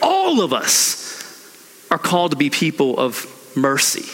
all 0.00 0.40
of 0.40 0.54
us 0.54 1.86
are 1.90 1.98
called 1.98 2.30
to 2.30 2.38
be 2.38 2.48
people 2.48 2.98
of 2.98 3.26
mercy 3.54 4.06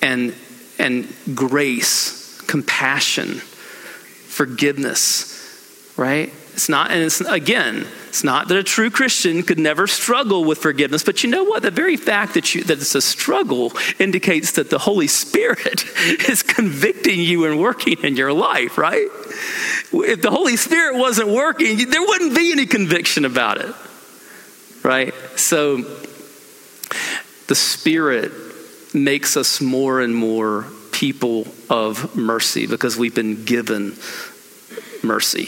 and, 0.00 0.34
and 0.78 1.06
grace, 1.34 2.40
compassion, 2.42 3.34
forgiveness, 3.34 5.92
right? 5.98 6.32
It's 6.54 6.70
not, 6.70 6.90
and 6.90 7.02
it's 7.02 7.20
again, 7.20 7.86
it's 8.08 8.24
not 8.24 8.48
that 8.48 8.56
a 8.56 8.62
true 8.62 8.90
Christian 8.90 9.42
could 9.42 9.58
never 9.58 9.86
struggle 9.86 10.44
with 10.44 10.58
forgiveness, 10.58 11.04
but 11.04 11.22
you 11.22 11.30
know 11.30 11.44
what? 11.44 11.62
The 11.62 11.70
very 11.70 11.96
fact 11.96 12.34
that, 12.34 12.54
you, 12.54 12.64
that 12.64 12.78
it's 12.78 12.94
a 12.94 13.02
struggle 13.02 13.72
indicates 13.98 14.52
that 14.52 14.70
the 14.70 14.78
Holy 14.78 15.08
Spirit 15.08 15.84
is 16.28 16.42
convicting 16.42 17.20
you 17.20 17.44
and 17.44 17.60
working 17.60 17.98
in 18.02 18.16
your 18.16 18.32
life, 18.32 18.78
right? 18.78 19.08
If 19.92 20.22
the 20.22 20.30
Holy 20.30 20.56
Spirit 20.56 20.96
wasn't 20.96 21.28
working, 21.28 21.90
there 21.90 22.00
wouldn't 22.00 22.34
be 22.34 22.50
any 22.50 22.64
conviction 22.64 23.26
about 23.26 23.58
it, 23.58 23.74
right? 24.82 25.12
So 25.36 25.82
the 27.46 27.54
Spirit 27.54 28.32
makes 28.94 29.36
us 29.36 29.60
more 29.60 30.00
and 30.00 30.14
more 30.14 30.66
people 30.92 31.46
of 31.68 32.16
mercy 32.16 32.66
because 32.66 32.96
we've 32.96 33.14
been 33.14 33.44
given 33.44 33.96
mercy. 35.02 35.46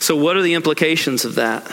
So, 0.00 0.16
what 0.16 0.36
are 0.36 0.42
the 0.42 0.54
implications 0.54 1.24
of 1.24 1.36
that? 1.36 1.70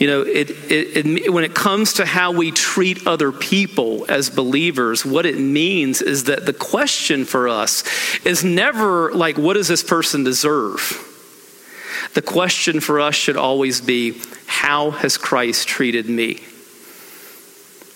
You 0.00 0.06
know, 0.06 0.22
it, 0.22 0.50
it, 0.50 1.06
it, 1.06 1.30
when 1.30 1.44
it 1.44 1.54
comes 1.54 1.92
to 1.94 2.06
how 2.06 2.32
we 2.32 2.52
treat 2.52 3.06
other 3.06 3.30
people 3.30 4.06
as 4.08 4.30
believers, 4.30 5.04
what 5.04 5.26
it 5.26 5.38
means 5.38 6.00
is 6.00 6.24
that 6.24 6.46
the 6.46 6.54
question 6.54 7.26
for 7.26 7.48
us 7.50 7.84
is 8.24 8.42
never 8.42 9.12
like, 9.12 9.36
what 9.36 9.54
does 9.54 9.68
this 9.68 9.84
person 9.84 10.24
deserve? 10.24 11.06
The 12.14 12.22
question 12.22 12.80
for 12.80 12.98
us 12.98 13.14
should 13.14 13.36
always 13.36 13.82
be, 13.82 14.22
how 14.46 14.90
has 14.90 15.18
Christ 15.18 15.68
treated 15.68 16.08
me? 16.08 16.40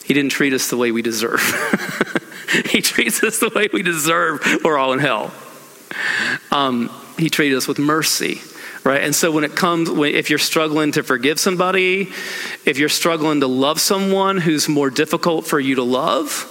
He 0.05 0.13
didn't 0.13 0.33
treat 0.33 0.53
us 0.53 0.69
the 0.69 0.77
way 0.77 0.93
we 0.93 1.01
deserve. 1.01 1.41
he 2.67 2.83
treats 2.83 3.25
us 3.25 3.39
the 3.39 3.51
way 3.55 3.71
we 3.73 3.83
deserve. 3.83 4.59
We're 4.63 4.77
all 4.77 4.93
in 4.93 4.99
hell. 4.99 5.33
Um, 6.53 6.91
he 7.17 7.31
treated 7.31 7.57
us 7.57 7.67
with 7.67 7.79
mercy 7.79 8.43
right? 8.85 9.03
And 9.03 9.15
so 9.15 9.33
when 9.33 9.45
it 9.45 9.57
comes, 9.57 9.89
if 9.89 10.31
you're 10.31 10.39
struggling 10.39 10.93
to 10.93 11.03
forgive 11.03 11.41
somebody, 11.41 12.13
if 12.65 12.79
you're 12.79 12.89
struggling 12.89 13.41
to 13.41 13.47
love 13.47 13.81
someone 13.81 14.39
who's 14.39 14.69
more 14.69 14.91
difficult 14.91 15.47
for 15.47 15.59
you 15.59 15.77
to 15.77 15.83
love, 15.83 16.51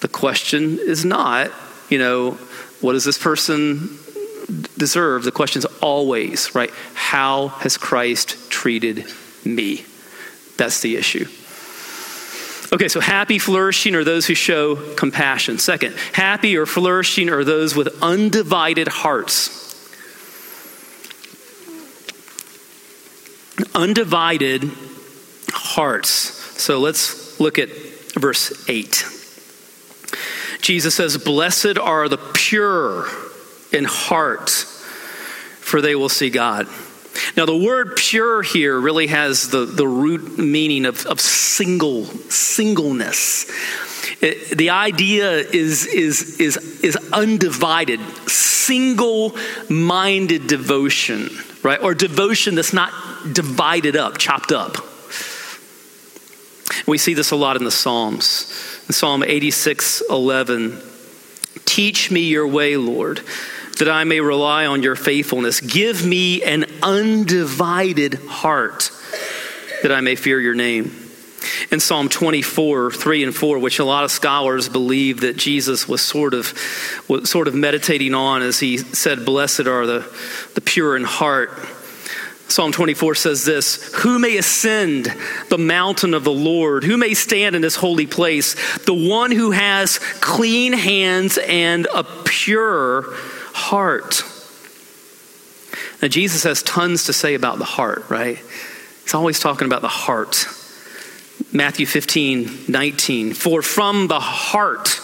the 0.00 0.08
question 0.08 0.78
is 0.80 1.04
not, 1.04 1.52
you 1.88 1.98
know, 1.98 2.32
what 2.80 2.92
does 2.92 3.04
this 3.04 3.18
person 3.18 3.98
deserve? 4.76 5.24
The 5.24 5.32
question 5.32 5.60
is 5.60 5.66
always, 5.80 6.54
right? 6.54 6.70
How 6.94 7.48
has 7.48 7.76
Christ 7.76 8.50
treated 8.50 9.06
me. 9.46 9.84
That's 10.56 10.80
the 10.80 10.96
issue. 10.96 11.26
Okay, 12.72 12.88
so 12.88 13.00
happy, 13.00 13.38
flourishing 13.38 13.94
are 13.94 14.02
those 14.02 14.26
who 14.26 14.34
show 14.34 14.74
compassion. 14.94 15.58
Second, 15.58 15.94
happy 16.12 16.56
or 16.56 16.66
flourishing 16.66 17.30
are 17.30 17.44
those 17.44 17.76
with 17.76 18.02
undivided 18.02 18.88
hearts. 18.88 19.65
Undivided 23.74 24.70
hearts. 25.50 26.10
So 26.62 26.80
let's 26.80 27.38
look 27.40 27.58
at 27.58 27.70
verse 28.14 28.68
8. 28.68 29.04
Jesus 30.60 30.94
says, 30.94 31.18
Blessed 31.18 31.78
are 31.78 32.08
the 32.08 32.18
pure 32.18 33.06
in 33.72 33.84
heart, 33.84 34.50
for 34.50 35.80
they 35.80 35.94
will 35.94 36.08
see 36.08 36.30
God. 36.30 36.66
Now, 37.36 37.46
the 37.46 37.56
word 37.56 37.96
pure 37.96 38.42
here 38.42 38.78
really 38.78 39.06
has 39.08 39.50
the, 39.50 39.64
the 39.64 39.86
root 39.86 40.38
meaning 40.38 40.84
of, 40.86 41.06
of 41.06 41.20
single, 41.20 42.04
singleness. 42.04 43.50
It, 44.20 44.56
the 44.56 44.70
idea 44.70 45.38
is, 45.38 45.86
is, 45.86 46.40
is, 46.40 46.56
is 46.80 46.96
undivided, 47.12 48.00
single 48.66 49.36
minded 49.68 50.46
devotion, 50.46 51.28
right? 51.62 51.82
Or 51.82 51.94
devotion 51.94 52.54
that's 52.54 52.72
not 52.72 52.92
divided 53.32 53.96
up, 53.96 54.18
chopped 54.18 54.52
up. 54.52 54.76
We 56.86 56.98
see 56.98 57.14
this 57.14 57.30
a 57.30 57.36
lot 57.36 57.56
in 57.56 57.64
the 57.64 57.70
Psalms. 57.70 58.82
In 58.86 58.92
Psalm 58.92 59.22
86 59.22 60.02
11, 60.08 60.80
teach 61.64 62.10
me 62.10 62.20
your 62.28 62.46
way, 62.46 62.76
Lord 62.76 63.22
that 63.78 63.88
I 63.88 64.04
may 64.04 64.20
rely 64.20 64.66
on 64.66 64.82
your 64.82 64.96
faithfulness. 64.96 65.60
Give 65.60 66.04
me 66.04 66.42
an 66.42 66.64
undivided 66.82 68.14
heart 68.14 68.90
that 69.82 69.92
I 69.92 70.00
may 70.00 70.16
fear 70.16 70.40
your 70.40 70.54
name. 70.54 71.05
In 71.70 71.80
Psalm 71.80 72.08
24, 72.08 72.90
3 72.90 73.24
and 73.24 73.34
4, 73.34 73.58
which 73.58 73.78
a 73.78 73.84
lot 73.84 74.04
of 74.04 74.10
scholars 74.10 74.68
believe 74.68 75.20
that 75.20 75.36
Jesus 75.36 75.88
was 75.88 76.02
sort 76.02 76.34
of, 76.34 76.52
was 77.08 77.28
sort 77.30 77.48
of 77.48 77.54
meditating 77.54 78.14
on 78.14 78.42
as 78.42 78.60
he 78.60 78.78
said, 78.78 79.24
Blessed 79.24 79.66
are 79.66 79.86
the, 79.86 80.12
the 80.54 80.60
pure 80.60 80.96
in 80.96 81.04
heart. 81.04 81.50
Psalm 82.48 82.70
24 82.70 83.16
says 83.16 83.44
this 83.44 83.92
Who 83.96 84.18
may 84.18 84.36
ascend 84.36 85.12
the 85.48 85.58
mountain 85.58 86.14
of 86.14 86.24
the 86.24 86.32
Lord? 86.32 86.84
Who 86.84 86.96
may 86.96 87.14
stand 87.14 87.56
in 87.56 87.62
his 87.62 87.76
holy 87.76 88.06
place? 88.06 88.54
The 88.84 88.94
one 88.94 89.32
who 89.32 89.50
has 89.50 89.98
clean 89.98 90.72
hands 90.72 91.38
and 91.38 91.86
a 91.92 92.04
pure 92.24 93.12
heart. 93.52 94.22
Now, 96.00 96.08
Jesus 96.08 96.44
has 96.44 96.62
tons 96.62 97.04
to 97.04 97.12
say 97.12 97.34
about 97.34 97.58
the 97.58 97.64
heart, 97.64 98.08
right? 98.10 98.38
He's 99.02 99.14
always 99.14 99.40
talking 99.40 99.66
about 99.66 99.82
the 99.82 99.88
heart. 99.88 100.46
Matthew 101.52 101.86
15, 101.86 102.64
19. 102.68 103.34
For 103.34 103.62
from 103.62 104.08
the 104.08 104.20
heart 104.20 105.00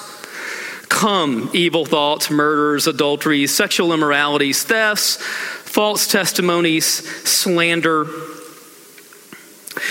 come 0.88 1.50
evil 1.52 1.84
thoughts, 1.86 2.30
murders, 2.30 2.86
adulteries, 2.86 3.54
sexual 3.54 3.92
immoralities, 3.92 4.62
thefts, 4.62 5.16
false 5.16 6.06
testimonies, 6.06 6.86
slander 6.86 8.06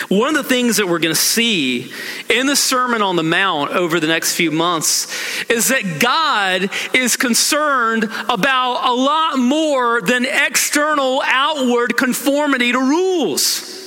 one 0.09 0.35
of 0.35 0.43
the 0.43 0.47
things 0.47 0.77
that 0.77 0.87
we're 0.87 0.99
going 0.99 1.15
to 1.15 1.19
see 1.19 1.91
in 2.29 2.45
the 2.45 2.55
Sermon 2.55 3.01
on 3.01 3.15
the 3.15 3.23
Mount 3.23 3.71
over 3.71 3.99
the 3.99 4.07
next 4.07 4.35
few 4.35 4.51
months 4.51 5.07
is 5.49 5.69
that 5.69 5.99
God 5.99 6.69
is 6.93 7.17
concerned 7.17 8.03
about 8.29 8.87
a 8.87 8.93
lot 8.93 9.39
more 9.39 10.01
than 10.01 10.25
external, 10.25 11.21
outward 11.25 11.97
conformity 11.97 12.71
to 12.71 12.79
rules. 12.79 13.80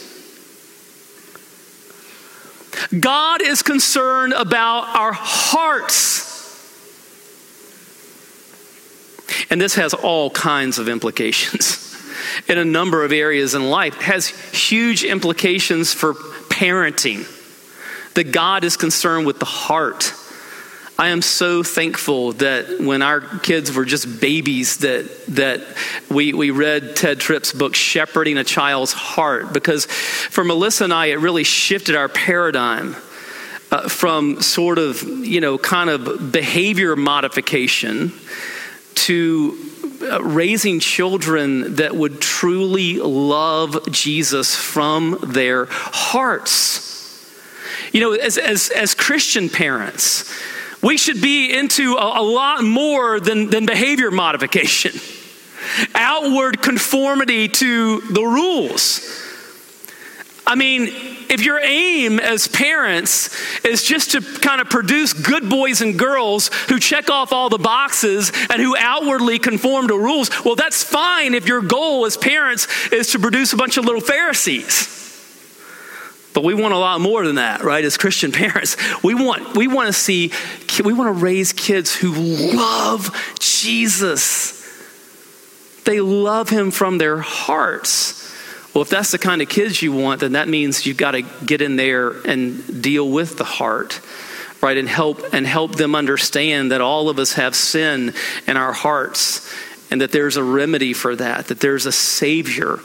God 2.99 3.43
is 3.43 3.63
concerned 3.63 4.33
about 4.33 4.97
our 4.97 5.13
hearts. 5.13 6.33
And 9.51 9.61
this 9.61 9.75
has 9.75 9.95
all 9.95 10.31
kinds 10.31 10.79
of 10.79 10.89
implications. 10.89 11.91
in 12.49 12.59
a 12.59 12.65
number 12.65 13.05
of 13.05 13.13
areas 13.13 13.55
in 13.55 13.71
life 13.71 13.95
has 13.97 14.29
huge 14.29 15.05
implications 15.05 15.93
for 15.93 16.15
parenting. 16.15 17.31
That 18.15 18.33
God 18.33 18.65
is 18.65 18.77
concerned 18.77 19.27
with 19.27 19.39
the 19.39 19.45
heart. 19.45 20.13
I 20.97 21.09
am 21.09 21.23
so 21.23 21.65
thankful 21.65 22.35
that 22.35 22.81
when 22.81 23.03
our 23.03 23.21
kids 23.21 23.75
were 23.75 23.85
just 23.85 24.21
babies 24.21 24.79
that 24.79 25.27
that 25.29 25.61
we, 26.09 26.33
we 26.33 26.51
read 26.51 26.95
Ted 26.95 27.19
Tripp's 27.19 27.53
book 27.53 27.75
Shepherding 27.75 28.39
a 28.39 28.45
Child's 28.45 28.93
Heart 28.93 29.53
because 29.53 29.87
for 29.87 30.45
Melissa 30.45 30.85
and 30.85 30.93
I 30.93 31.07
it 31.07 31.19
really 31.19 31.43
shifted 31.43 31.97
our 31.97 32.09
paradigm 32.09 32.95
uh, 33.73 33.89
from 33.89 34.41
sort 34.41 34.79
of 34.79 35.03
you 35.03 35.41
know 35.41 35.59
kind 35.59 35.91
of 35.91 36.31
behavior 36.31 36.95
modification 36.95 38.13
to 38.95 39.59
uh, 40.03 40.23
raising 40.23 40.79
children 40.79 41.75
that 41.77 41.97
would 41.97 42.21
truly 42.21 42.99
love 42.99 43.91
Jesus 43.91 44.55
from 44.55 45.19
their 45.23 45.67
hearts. 45.69 46.83
You 47.93 48.01
know, 48.01 48.13
as, 48.13 48.39
as, 48.39 48.71
as 48.71 48.95
Christian 48.95 49.49
parents, 49.49 50.31
we 50.85 50.99
should 50.99 51.21
be 51.23 51.51
into 51.51 51.95
a, 51.95 52.21
a 52.21 52.23
lot 52.23 52.63
more 52.63 53.19
than, 53.19 53.49
than 53.49 53.65
behavior 53.65 54.11
modification, 54.11 54.93
outward 55.95 56.61
conformity 56.61 57.49
to 57.49 58.01
the 58.03 58.23
rules. 58.23 59.23
I 60.47 60.57
mean, 60.57 60.91
if 61.31 61.43
your 61.43 61.59
aim 61.59 62.21
as 62.21 62.49
parents 62.49 63.35
is 63.65 63.83
just 63.83 64.11
to 64.11 64.21
kind 64.21 64.61
of 64.61 64.69
produce 64.69 65.15
good 65.15 65.49
boys 65.49 65.81
and 65.81 65.99
girls 65.99 66.49
who 66.69 66.79
check 66.79 67.09
off 67.09 67.33
all 67.33 67.49
the 67.49 67.59
boxes 67.59 68.31
and 68.51 68.61
who 68.61 68.77
outwardly 68.77 69.39
conform 69.39 69.89
to 69.89 69.99
rules, 69.99 70.45
well, 70.45 70.55
that's 70.55 70.83
fine 70.85 71.33
if 71.33 71.49
your 71.49 71.63
goal 71.63 72.05
as 72.05 72.19
parents 72.19 72.69
is 72.93 73.13
to 73.13 73.19
produce 73.19 73.55
a 73.55 73.57
bunch 73.57 73.79
of 73.79 73.87
little 73.87 74.03
Pharisees. 74.03 75.04
But 76.35 76.43
we 76.43 76.53
want 76.53 76.75
a 76.75 76.79
lot 76.79 77.01
more 77.01 77.25
than 77.25 77.37
that, 77.37 77.63
right? 77.63 77.85
As 77.85 77.97
Christian 77.97 78.33
parents, 78.45 78.77
we 79.03 79.15
want 79.15 79.57
we 79.57 79.69
want 79.69 79.87
to 79.87 79.93
see 79.93 80.33
we 80.85 80.93
want 80.93 81.17
to 81.17 81.23
raise 81.23 81.53
kids 81.53 81.95
who 81.95 82.13
love 82.13 83.35
Jesus. 83.39 84.61
They 85.85 86.01
love 86.01 86.49
him 86.49 86.71
from 86.71 86.99
their 86.99 87.19
hearts. 87.19 88.21
Well, 88.75 88.83
if 88.83 88.89
that's 88.89 89.13
the 89.13 89.19
kind 89.19 89.41
of 89.41 89.49
kids 89.49 89.81
you 89.81 89.93
want, 89.93 90.21
then 90.21 90.33
that 90.33 90.49
means 90.49 90.85
you've 90.85 90.97
got 90.97 91.13
to 91.13 91.23
get 91.23 91.63
in 91.63 91.77
there 91.77 92.11
and 92.27 92.83
deal 92.83 93.09
with 93.09 93.39
the 93.39 93.45
heart, 93.45 94.01
right? 94.61 94.77
And 94.77 94.89
help 94.89 95.23
and 95.33 95.47
help 95.47 95.77
them 95.77 95.95
understand 95.95 96.73
that 96.73 96.81
all 96.81 97.09
of 97.09 97.21
us 97.21 97.35
have 97.35 97.55
sin 97.55 98.15
in 98.49 98.57
our 98.57 98.73
hearts 98.73 99.49
and 99.93 100.01
that 100.01 100.11
there's 100.11 100.37
a 100.37 100.43
remedy 100.43 100.93
for 100.93 101.15
that, 101.15 101.47
that 101.49 101.61
there's 101.61 101.87
a 101.87 101.93
savior 101.93 102.81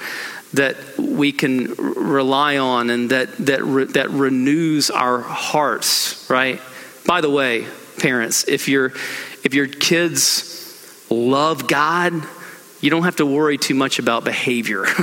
that 0.54 0.76
we 0.98 1.32
can 1.32 1.74
rely 1.76 2.58
on 2.58 2.90
and 2.90 3.12
that 3.12 3.36
that 3.38 3.64
re, 3.64 3.86
that 3.86 4.10
renews 4.10 4.90
our 4.90 5.20
hearts, 5.20 6.28
right? 6.30 6.60
By 7.06 7.22
the 7.22 7.30
way, 7.30 7.68
parents, 8.00 8.48
if 8.48 8.68
your 8.68 8.88
if 9.44 9.54
your 9.54 9.68
kids 9.68 11.06
love 11.10 11.68
God, 11.68 12.14
you 12.82 12.90
don't 12.90 13.04
have 13.04 13.18
to 13.18 13.26
worry 13.26 13.58
too 13.58 13.76
much 13.76 14.00
about 14.00 14.24
behavior. 14.24 14.86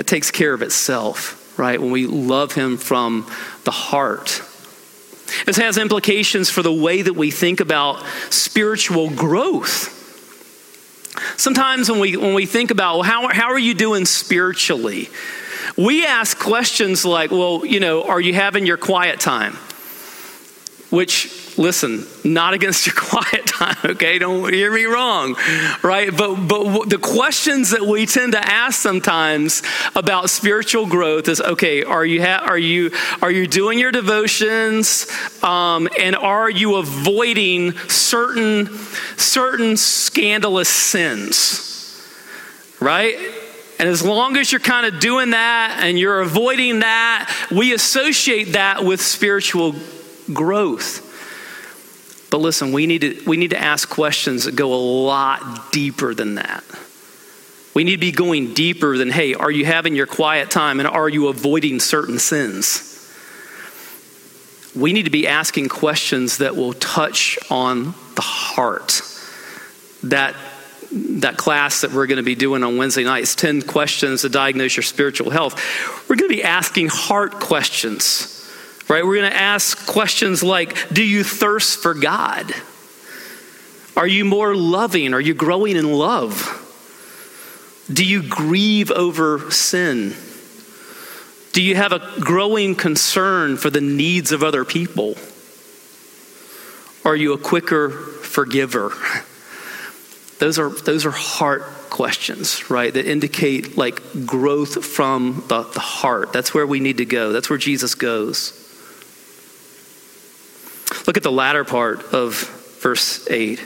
It 0.00 0.06
takes 0.06 0.30
care 0.30 0.54
of 0.54 0.62
itself, 0.62 1.58
right? 1.58 1.78
When 1.78 1.90
we 1.90 2.06
love 2.06 2.52
Him 2.52 2.78
from 2.78 3.30
the 3.64 3.70
heart. 3.70 4.42
This 5.44 5.58
has 5.58 5.76
implications 5.76 6.48
for 6.48 6.62
the 6.62 6.72
way 6.72 7.02
that 7.02 7.12
we 7.12 7.30
think 7.30 7.60
about 7.60 8.02
spiritual 8.30 9.10
growth. 9.10 9.99
Sometimes 11.36 11.90
when 11.90 12.00
we, 12.00 12.16
when 12.16 12.34
we 12.34 12.46
think 12.46 12.70
about, 12.70 12.96
well, 12.96 13.02
how, 13.02 13.28
how 13.28 13.48
are 13.50 13.58
you 13.58 13.74
doing 13.74 14.04
spiritually? 14.04 15.08
We 15.76 16.06
ask 16.06 16.38
questions 16.38 17.04
like, 17.04 17.30
well, 17.30 17.64
you 17.64 17.80
know, 17.80 18.04
are 18.04 18.20
you 18.20 18.34
having 18.34 18.66
your 18.66 18.76
quiet 18.76 19.20
time? 19.20 19.54
Which 20.90 21.39
listen, 21.58 22.06
not 22.24 22.54
against 22.54 22.86
your 22.86 22.94
quiet 22.96 23.46
time, 23.46 23.76
okay? 23.84 24.18
Don't 24.18 24.52
hear 24.52 24.72
me 24.72 24.84
wrong, 24.84 25.36
right? 25.82 26.14
But, 26.16 26.34
but 26.36 26.88
the 26.88 26.98
questions 26.98 27.70
that 27.70 27.82
we 27.82 28.06
tend 28.06 28.32
to 28.32 28.44
ask 28.44 28.80
sometimes 28.80 29.62
about 29.94 30.30
spiritual 30.30 30.86
growth 30.86 31.28
is, 31.28 31.40
okay, 31.40 31.84
are 31.84 32.04
you, 32.04 32.22
ha- 32.22 32.44
are 32.46 32.58
you, 32.58 32.90
are 33.22 33.30
you 33.30 33.46
doing 33.46 33.78
your 33.78 33.92
devotions? 33.92 35.06
Um, 35.42 35.88
and 35.98 36.16
are 36.16 36.50
you 36.50 36.76
avoiding 36.76 37.76
certain, 37.88 38.68
certain 39.16 39.76
scandalous 39.76 40.68
sins? 40.68 41.66
Right? 42.80 43.16
And 43.78 43.88
as 43.88 44.04
long 44.04 44.36
as 44.36 44.52
you're 44.52 44.60
kind 44.60 44.84
of 44.84 45.00
doing 45.00 45.30
that 45.30 45.78
and 45.82 45.98
you're 45.98 46.20
avoiding 46.20 46.80
that, 46.80 47.34
we 47.50 47.72
associate 47.72 48.52
that 48.52 48.84
with 48.84 49.00
spiritual 49.00 49.74
growth. 50.32 51.09
But 52.30 52.40
listen, 52.40 52.72
we 52.72 52.86
need 52.86 53.00
to, 53.00 53.22
we 53.26 53.36
need 53.36 53.50
to 53.50 53.60
ask 53.60 53.88
questions 53.88 54.44
that 54.44 54.54
go 54.56 54.72
a 54.72 54.76
lot 54.76 55.72
deeper 55.72 56.14
than 56.14 56.36
that. 56.36 56.64
We 57.74 57.84
need 57.84 57.92
to 57.92 57.98
be 57.98 58.12
going 58.12 58.54
deeper 58.54 58.96
than, 58.96 59.10
hey, 59.10 59.34
are 59.34 59.50
you 59.50 59.64
having 59.64 59.94
your 59.94 60.06
quiet 60.06 60.50
time 60.50 60.80
and 60.80 60.88
are 60.88 61.08
you 61.08 61.28
avoiding 61.28 61.80
certain 61.80 62.18
sins? 62.18 62.86
We 64.74 64.92
need 64.92 65.04
to 65.04 65.10
be 65.10 65.26
asking 65.26 65.68
questions 65.68 66.38
that 66.38 66.56
will 66.56 66.72
touch 66.74 67.38
on 67.50 67.94
the 68.14 68.22
heart. 68.22 69.02
That 70.04 70.34
that 70.92 71.36
class 71.36 71.82
that 71.82 71.92
we're 71.92 72.06
going 72.06 72.16
to 72.16 72.24
be 72.24 72.34
doing 72.34 72.64
on 72.64 72.76
Wednesday 72.76 73.04
nights 73.04 73.34
10 73.36 73.62
questions 73.62 74.22
to 74.22 74.28
diagnose 74.28 74.76
your 74.76 74.82
spiritual 74.82 75.30
health. 75.30 75.54
We're 76.08 76.16
going 76.16 76.28
to 76.30 76.36
be 76.36 76.42
asking 76.42 76.88
heart 76.88 77.34
questions, 77.34 78.39
right? 78.90 79.06
We're 79.06 79.16
going 79.16 79.30
to 79.30 79.36
ask 79.36 79.86
questions 79.86 80.42
like 80.42 80.90
Do 80.90 81.02
you 81.02 81.24
thirst 81.24 81.80
for 81.80 81.94
God? 81.94 82.52
Are 83.96 84.06
you 84.06 84.24
more 84.24 84.54
loving? 84.54 85.14
Are 85.14 85.20
you 85.20 85.32
growing 85.32 85.76
in 85.76 85.90
love? 85.92 86.56
Do 87.90 88.04
you 88.04 88.22
grieve 88.22 88.90
over 88.90 89.50
sin? 89.50 90.14
Do 91.52 91.62
you 91.62 91.76
have 91.76 91.92
a 91.92 92.20
growing 92.20 92.74
concern 92.74 93.56
for 93.56 93.70
the 93.70 93.80
needs 93.80 94.32
of 94.32 94.42
other 94.42 94.64
people? 94.64 95.16
Are 97.04 97.16
you 97.16 97.32
a 97.32 97.38
quicker 97.38 97.90
forgiver? 97.90 98.92
Those 100.38 100.58
are, 100.58 100.70
those 100.70 101.04
are 101.04 101.10
heart 101.10 101.64
questions, 101.90 102.70
right? 102.70 102.94
That 102.94 103.04
indicate 103.04 103.76
like 103.76 104.24
growth 104.24 104.86
from 104.86 105.44
the, 105.48 105.64
the 105.64 105.80
heart. 105.80 106.32
That's 106.32 106.54
where 106.54 106.66
we 106.66 106.80
need 106.80 106.96
to 106.96 107.04
go. 107.04 107.30
That's 107.30 107.50
where 107.50 107.58
Jesus 107.58 107.94
goes. 107.94 108.59
Look 111.06 111.16
at 111.16 111.22
the 111.22 111.32
latter 111.32 111.64
part 111.64 112.02
of 112.12 112.34
verse 112.80 113.28
8. 113.28 113.60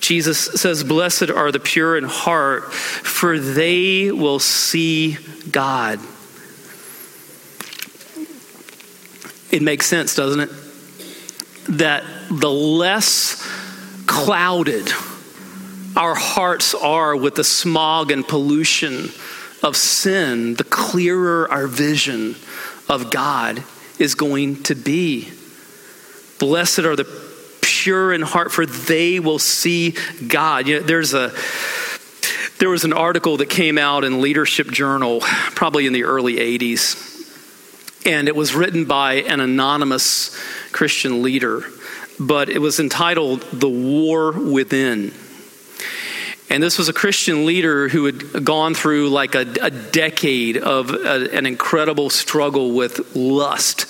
Jesus 0.00 0.38
says, 0.38 0.84
Blessed 0.84 1.30
are 1.30 1.50
the 1.50 1.60
pure 1.60 1.96
in 1.96 2.04
heart, 2.04 2.72
for 2.72 3.38
they 3.38 4.10
will 4.12 4.38
see 4.38 5.16
God. 5.50 5.98
It 9.50 9.62
makes 9.62 9.86
sense, 9.86 10.14
doesn't 10.14 10.40
it? 10.40 10.50
That 11.68 12.04
the 12.30 12.50
less 12.50 13.42
clouded 14.06 14.92
our 15.96 16.14
hearts 16.14 16.74
are 16.74 17.16
with 17.16 17.36
the 17.36 17.44
smog 17.44 18.10
and 18.10 18.26
pollution 18.26 19.08
of 19.62 19.76
sin, 19.76 20.54
the 20.54 20.64
clearer 20.64 21.50
our 21.50 21.66
vision 21.66 22.36
of 22.88 23.10
God 23.10 23.64
is 23.98 24.14
going 24.14 24.62
to 24.64 24.74
be. 24.74 25.30
Blessed 26.38 26.80
are 26.80 26.96
the 26.96 27.06
pure 27.60 28.12
in 28.12 28.22
heart, 28.22 28.52
for 28.52 28.66
they 28.66 29.20
will 29.20 29.38
see 29.38 29.94
God. 30.26 30.66
You 30.66 30.80
know, 30.80 30.86
there's 30.86 31.14
a 31.14 31.32
there 32.58 32.70
was 32.70 32.84
an 32.84 32.94
article 32.94 33.36
that 33.36 33.50
came 33.50 33.76
out 33.76 34.02
in 34.02 34.22
Leadership 34.22 34.70
Journal, 34.70 35.20
probably 35.20 35.86
in 35.86 35.92
the 35.92 36.04
early 36.04 36.36
80s, 36.36 38.06
and 38.06 38.28
it 38.28 38.36
was 38.36 38.54
written 38.54 38.86
by 38.86 39.14
an 39.14 39.40
anonymous 39.40 40.34
Christian 40.72 41.22
leader, 41.22 41.64
but 42.18 42.48
it 42.48 42.60
was 42.60 42.80
entitled 42.80 43.42
The 43.52 43.68
War 43.68 44.32
Within. 44.32 45.12
And 46.48 46.62
this 46.62 46.78
was 46.78 46.88
a 46.88 46.92
Christian 46.92 47.44
leader 47.44 47.88
who 47.88 48.04
had 48.04 48.44
gone 48.44 48.74
through 48.74 49.08
like 49.08 49.34
a, 49.34 49.40
a 49.60 49.70
decade 49.70 50.56
of 50.56 50.90
a, 50.90 51.28
an 51.36 51.44
incredible 51.44 52.08
struggle 52.08 52.72
with 52.72 53.16
lust 53.16 53.86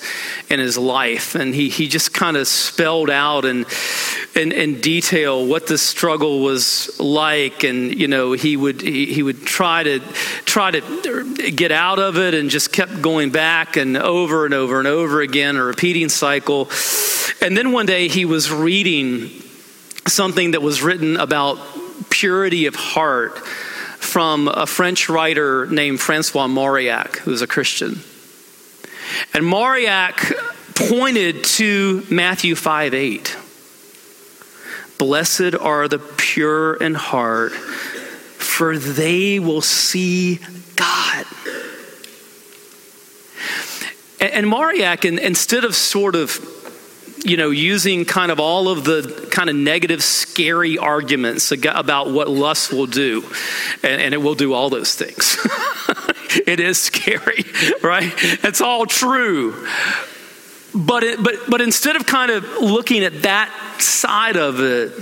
in 0.49 0.59
his 0.59 0.75
life. 0.75 1.35
And 1.35 1.53
he, 1.53 1.69
he 1.69 1.87
just 1.87 2.15
kind 2.15 2.35
of 2.35 2.47
spelled 2.47 3.11
out 3.11 3.45
in, 3.45 3.67
in, 4.35 4.51
in, 4.51 4.81
detail 4.81 5.45
what 5.45 5.67
the 5.67 5.77
struggle 5.77 6.41
was 6.41 6.99
like. 6.99 7.63
And, 7.63 7.93
you 7.93 8.07
know, 8.07 8.31
he 8.31 8.57
would, 8.57 8.81
he, 8.81 9.13
he 9.13 9.21
would 9.21 9.45
try 9.45 9.83
to, 9.83 9.99
try 10.45 10.71
to 10.71 11.51
get 11.51 11.71
out 11.71 11.99
of 11.99 12.17
it 12.17 12.33
and 12.33 12.49
just 12.49 12.73
kept 12.73 13.03
going 13.03 13.29
back 13.29 13.77
and 13.77 13.95
over 13.95 14.45
and 14.45 14.53
over 14.55 14.79
and 14.79 14.87
over 14.87 15.21
again, 15.21 15.57
a 15.57 15.63
repeating 15.63 16.09
cycle. 16.09 16.69
And 17.39 17.55
then 17.55 17.71
one 17.71 17.85
day 17.85 18.07
he 18.07 18.25
was 18.25 18.51
reading 18.51 19.29
something 20.07 20.51
that 20.51 20.61
was 20.63 20.81
written 20.81 21.17
about 21.17 21.59
purity 22.09 22.65
of 22.65 22.75
heart 22.75 23.37
from 23.37 24.47
a 24.47 24.65
French 24.65 25.09
writer 25.09 25.65
named 25.67 25.99
Francois 25.99 26.47
Mauriac, 26.47 27.17
who 27.17 27.31
was 27.31 27.41
a 27.41 27.47
Christian. 27.47 28.01
And 29.33 29.45
Mauriac 29.45 30.33
pointed 30.75 31.43
to 31.43 32.05
Matthew 32.09 32.55
5 32.55 32.93
8. 32.93 33.37
Blessed 34.97 35.55
are 35.55 35.87
the 35.87 35.99
pure 35.99 36.75
in 36.75 36.95
heart, 36.95 37.51
for 37.51 38.77
they 38.77 39.39
will 39.39 39.61
see 39.61 40.39
God. 40.75 41.25
And, 44.19 44.47
Mauriac, 44.47 45.05
instead 45.05 45.63
of 45.63 45.75
sort 45.75 46.15
of 46.15 46.56
you 47.25 47.37
know, 47.37 47.49
using 47.49 48.05
kind 48.05 48.31
of 48.31 48.39
all 48.39 48.69
of 48.69 48.83
the 48.83 49.27
kind 49.31 49.49
of 49.49 49.55
negative, 49.55 50.03
scary 50.03 50.77
arguments 50.77 51.51
about 51.51 52.11
what 52.11 52.29
lust 52.29 52.71
will 52.71 52.87
do. 52.87 53.23
And, 53.83 54.01
and 54.01 54.13
it 54.13 54.17
will 54.17 54.35
do 54.35 54.53
all 54.53 54.69
those 54.69 54.95
things. 54.95 55.37
it 56.47 56.59
is 56.59 56.79
scary, 56.79 57.43
right? 57.81 58.13
It's 58.43 58.61
all 58.61 58.85
true. 58.85 59.67
But, 60.75 61.03
it, 61.03 61.23
but, 61.23 61.35
but 61.49 61.61
instead 61.61 61.95
of 61.95 62.05
kind 62.05 62.29
of 62.29 62.43
looking 62.61 63.03
at 63.03 63.23
that 63.23 63.51
side 63.79 64.37
of 64.37 64.59
it, 64.59 64.93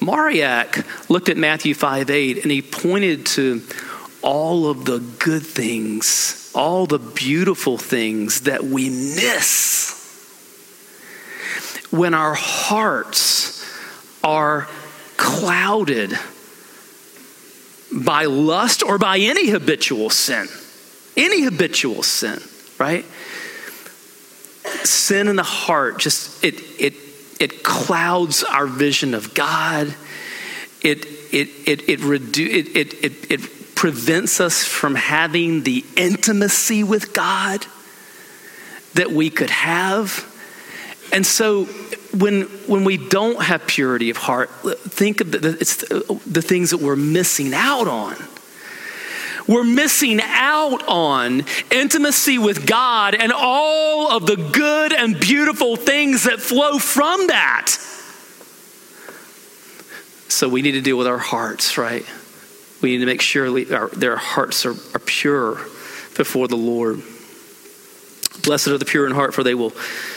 Mauriac 0.00 0.84
looked 1.08 1.28
at 1.28 1.36
Matthew 1.36 1.74
5 1.74 2.10
8 2.10 2.42
and 2.42 2.50
he 2.50 2.60
pointed 2.60 3.26
to 3.26 3.62
all 4.20 4.68
of 4.68 4.84
the 4.84 4.98
good 4.98 5.44
things, 5.44 6.50
all 6.54 6.86
the 6.86 6.98
beautiful 6.98 7.78
things 7.78 8.42
that 8.42 8.64
we 8.64 8.88
miss 8.88 10.01
when 11.92 12.14
our 12.14 12.34
hearts 12.34 13.64
are 14.24 14.66
clouded 15.16 16.18
by 17.92 18.24
lust 18.24 18.82
or 18.82 18.98
by 18.98 19.18
any 19.18 19.50
habitual 19.50 20.08
sin. 20.10 20.48
Any 21.16 21.42
habitual 21.42 22.02
sin, 22.02 22.40
right? 22.78 23.04
Sin 24.84 25.28
in 25.28 25.36
the 25.36 25.42
heart 25.42 25.98
just 25.98 26.42
it 26.42 26.54
it 26.80 26.94
it 27.38 27.62
clouds 27.62 28.42
our 28.42 28.66
vision 28.66 29.12
of 29.12 29.34
God. 29.34 29.94
It 30.82 31.04
it 31.30 31.50
it 31.66 31.88
it 31.88 32.00
redu- 32.00 32.48
it, 32.48 32.76
it, 32.76 33.04
it, 33.04 33.30
it 33.30 33.74
prevents 33.74 34.40
us 34.40 34.64
from 34.64 34.94
having 34.94 35.62
the 35.62 35.84
intimacy 35.96 36.82
with 36.82 37.12
God 37.12 37.66
that 38.94 39.10
we 39.10 39.28
could 39.28 39.50
have 39.50 40.31
and 41.12 41.26
so 41.26 41.66
when, 42.16 42.42
when 42.66 42.84
we 42.84 42.96
don't 42.96 43.42
have 43.42 43.66
purity 43.66 44.10
of 44.10 44.16
heart, 44.16 44.50
think 44.50 45.20
of 45.20 45.32
the, 45.32 45.56
it's 45.60 45.76
the, 45.76 46.20
the 46.26 46.42
things 46.42 46.70
that 46.70 46.78
we're 46.78 46.96
missing 46.96 47.52
out 47.54 47.88
on. 47.88 48.16
We're 49.48 49.64
missing 49.64 50.20
out 50.22 50.86
on 50.86 51.44
intimacy 51.70 52.38
with 52.38 52.66
God 52.66 53.14
and 53.14 53.32
all 53.32 54.10
of 54.10 54.26
the 54.26 54.36
good 54.36 54.92
and 54.92 55.18
beautiful 55.18 55.76
things 55.76 56.24
that 56.24 56.40
flow 56.40 56.78
from 56.78 57.26
that. 57.26 57.66
So 60.28 60.48
we 60.48 60.62
need 60.62 60.72
to 60.72 60.80
deal 60.80 60.96
with 60.96 61.08
our 61.08 61.18
hearts, 61.18 61.76
right? 61.76 62.06
We 62.80 62.92
need 62.92 62.98
to 62.98 63.06
make 63.06 63.20
sure 63.20 63.46
our, 63.74 63.88
their 63.88 64.16
hearts 64.16 64.64
are, 64.64 64.74
are 64.94 65.00
pure 65.04 65.54
before 66.16 66.48
the 66.48 66.56
Lord. 66.56 67.02
Blessed 68.42 68.68
are 68.68 68.78
the 68.78 68.84
pure 68.84 69.06
in 69.06 69.12
heart, 69.12 69.34
for 69.34 69.42
they 69.42 69.54
will 69.54 69.70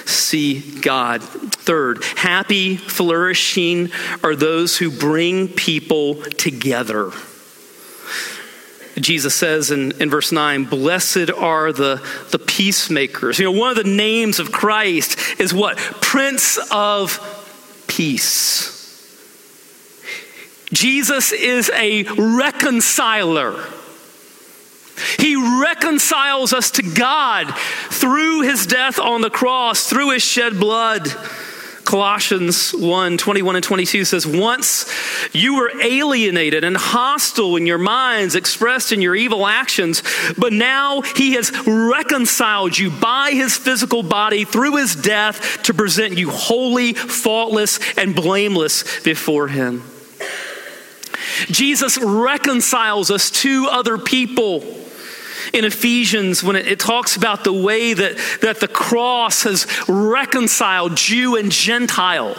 see 0.06 0.80
God. 0.82 1.22
Third, 1.22 2.04
happy, 2.16 2.78
flourishing 2.78 3.92
are 4.24 4.36
those 4.36 4.78
who 4.78 4.90
bring 4.90 5.48
people 5.48 6.16
together. 6.16 7.12
Jesus 9.00 9.36
says 9.36 9.72
in, 9.72 9.92
in 10.02 10.10
verse 10.10 10.32
9, 10.32 10.66
Blessed 10.66 11.30
are 11.30 11.74
the, 11.74 12.02
the 12.32 12.40
peacemakers. 12.40 13.40
You 13.40 13.46
know, 13.46 13.52
one 13.52 13.78
of 13.78 13.84
the 13.84 13.90
names 13.90 14.40
of 14.40 14.52
Christ 14.52 15.40
is 15.40 15.54
what? 15.54 15.78
Prince 15.78 16.58
of 16.72 17.20
Peace. 17.88 18.72
Jesus 20.72 21.32
is 21.32 21.70
a 21.76 22.04
reconciler. 22.04 23.64
He 25.20 25.36
reconciles 25.36 26.54
us 26.54 26.72
to 26.72 26.84
God 26.84 27.54
through 27.90 28.42
his 28.42 28.66
death 28.66 29.00
on 29.00 29.22
the 29.22 29.30
cross, 29.30 29.90
through 29.90 30.12
his 30.12 30.24
shed 30.24 30.60
blood. 30.60 31.08
Colossians 31.86 32.72
1 32.72 33.18
21 33.18 33.56
and 33.56 33.64
22 33.64 34.06
says, 34.06 34.26
Once 34.26 34.92
you 35.34 35.56
were 35.56 35.72
alienated 35.82 36.64
and 36.64 36.76
hostile 36.76 37.56
in 37.56 37.68
your 37.68 37.78
minds, 37.78 38.36
expressed 38.36 38.92
in 38.92 39.02
your 39.02 39.16
evil 39.16 39.46
actions, 39.46 40.02
but 40.38 40.52
now 40.52 41.02
he 41.02 41.34
has 41.34 41.52
reconciled 41.68 42.78
you 42.78 42.90
by 42.90 43.32
his 43.32 43.56
physical 43.56 44.02
body 44.02 44.46
through 44.46 44.78
his 44.78 44.96
death 44.96 45.62
to 45.64 45.74
present 45.74 46.18
you 46.18 46.32
holy, 46.32 46.94
faultless, 46.94 47.80
and 47.98 48.16
blameless 48.16 49.02
before 49.02 49.48
him. 49.48 49.84
Jesus 51.48 51.98
reconciles 52.02 53.12
us 53.12 53.30
to 53.30 53.68
other 53.70 53.98
people. 53.98 54.64
In 55.56 55.64
Ephesians, 55.64 56.44
when 56.44 56.58
it, 56.58 56.68
it, 56.68 56.82
talks 56.82 57.16
about 57.16 57.46
the 57.46 57.54
way 57.54 57.94
that, 57.94 58.18
that 58.42 58.60
the 58.60 58.68
cross 58.68 59.44
has 59.44 59.66
reconciled 59.88 60.98
Jew 60.98 61.38
and 61.38 61.50
Gentile. 61.50 62.36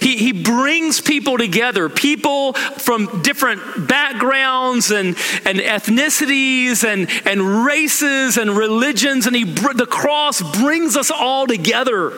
He, 0.00 0.16
he 0.16 0.30
brings 0.30 1.00
people 1.00 1.36
together, 1.36 1.88
people 1.88 2.52
from 2.52 3.22
different 3.22 3.88
backgrounds 3.88 4.92
and, 4.92 5.16
and 5.44 5.58
ethnicities 5.58 6.84
and, 6.84 7.10
and 7.26 7.64
races 7.64 8.36
and 8.36 8.56
religions, 8.56 9.26
and 9.26 9.34
he, 9.34 9.42
the 9.42 9.88
cross 9.90 10.42
brings 10.60 10.96
us 10.96 11.10
all 11.10 11.48
together 11.48 12.12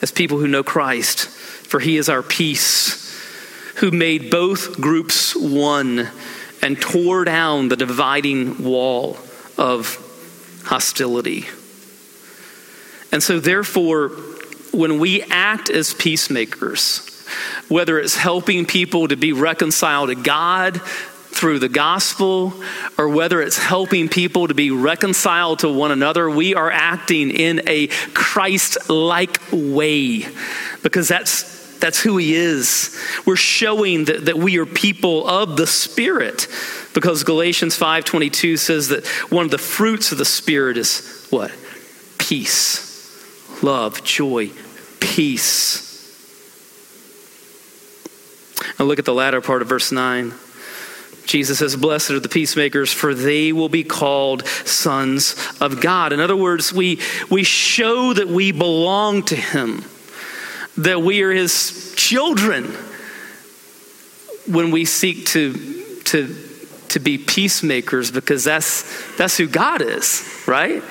as 0.00 0.10
people 0.10 0.38
who 0.38 0.48
know 0.48 0.62
Christ, 0.62 1.28
for 1.28 1.78
he 1.78 1.98
is 1.98 2.08
our 2.08 2.22
peace, 2.22 3.14
who 3.76 3.90
made 3.90 4.30
both 4.30 4.80
groups 4.80 5.36
one 5.36 6.08
and 6.64 6.80
tore 6.80 7.24
down 7.24 7.68
the 7.68 7.76
dividing 7.76 8.64
wall 8.64 9.18
of 9.58 10.00
hostility. 10.64 11.44
And 13.12 13.22
so, 13.22 13.38
therefore, 13.38 14.08
when 14.72 14.98
we 14.98 15.22
act 15.24 15.68
as 15.68 15.92
peacemakers, 15.92 17.26
whether 17.68 18.00
it's 18.00 18.16
helping 18.16 18.64
people 18.64 19.08
to 19.08 19.16
be 19.16 19.34
reconciled 19.34 20.08
to 20.08 20.14
God 20.14 20.80
through 20.80 21.58
the 21.58 21.68
gospel, 21.68 22.54
or 22.96 23.10
whether 23.10 23.42
it's 23.42 23.58
helping 23.58 24.08
people 24.08 24.48
to 24.48 24.54
be 24.54 24.70
reconciled 24.70 25.58
to 25.58 25.68
one 25.68 25.90
another, 25.90 26.30
we 26.30 26.54
are 26.54 26.70
acting 26.70 27.30
in 27.30 27.60
a 27.68 27.88
Christ 28.14 28.88
like 28.88 29.38
way 29.52 30.26
because 30.82 31.08
that's. 31.08 31.63
That's 31.84 32.00
who 32.00 32.16
he 32.16 32.34
is. 32.34 32.98
We're 33.26 33.36
showing 33.36 34.06
that, 34.06 34.24
that 34.24 34.38
we 34.38 34.56
are 34.56 34.64
people 34.64 35.28
of 35.28 35.58
the 35.58 35.66
Spirit 35.66 36.48
because 36.94 37.24
Galatians 37.24 37.78
5:22 37.78 38.58
says 38.58 38.88
that 38.88 39.06
one 39.28 39.44
of 39.44 39.50
the 39.50 39.58
fruits 39.58 40.10
of 40.10 40.16
the 40.16 40.24
Spirit 40.24 40.78
is 40.78 41.26
what? 41.28 41.52
Peace, 42.16 43.62
love, 43.62 44.02
joy, 44.02 44.50
peace. 44.98 45.84
Now 48.78 48.86
look 48.86 48.98
at 48.98 49.04
the 49.04 49.12
latter 49.12 49.42
part 49.42 49.60
of 49.60 49.68
verse 49.68 49.92
9. 49.92 50.32
Jesus 51.26 51.58
says, 51.58 51.76
Blessed 51.76 52.12
are 52.12 52.20
the 52.20 52.30
peacemakers, 52.30 52.94
for 52.94 53.12
they 53.12 53.52
will 53.52 53.68
be 53.68 53.84
called 53.84 54.46
sons 54.46 55.36
of 55.60 55.82
God. 55.82 56.14
In 56.14 56.20
other 56.20 56.36
words, 56.36 56.72
we, 56.72 56.98
we 57.30 57.44
show 57.44 58.14
that 58.14 58.28
we 58.28 58.52
belong 58.52 59.22
to 59.24 59.36
Him, 59.36 59.84
that 60.78 61.02
we 61.02 61.22
are 61.22 61.32
His 61.32 61.94
children 61.96 62.64
when 64.46 64.70
we 64.70 64.84
seek 64.84 65.26
to, 65.26 65.54
to, 66.04 66.34
to 66.88 66.98
be 67.00 67.18
peacemakers, 67.18 68.10
because 68.10 68.44
that's, 68.44 69.16
that's 69.16 69.36
who 69.36 69.46
God 69.46 69.82
is, 69.82 70.44
right? 70.46 70.82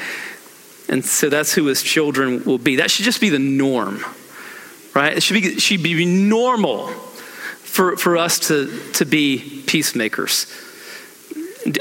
And 0.90 1.04
so 1.04 1.30
that's 1.30 1.54
who 1.54 1.66
His 1.66 1.82
children 1.82 2.44
will 2.46 2.58
be. 2.58 2.78
That 2.78 2.92
should 2.92 3.06
just 3.06 3.22
be 3.22 3.30
the 3.30 3.40
norm, 3.40 4.04
right? 4.94 5.16
It 5.16 5.24
should 5.24 5.36
be, 5.36 5.60
should 5.60 5.84
be 5.84 6.06
normal 6.06 6.88
for, 6.88 7.98
for 7.98 8.18
us 8.18 8.40
to, 8.48 8.92
to 8.94 9.06
be 9.06 9.64
peacemakers. 9.66 10.46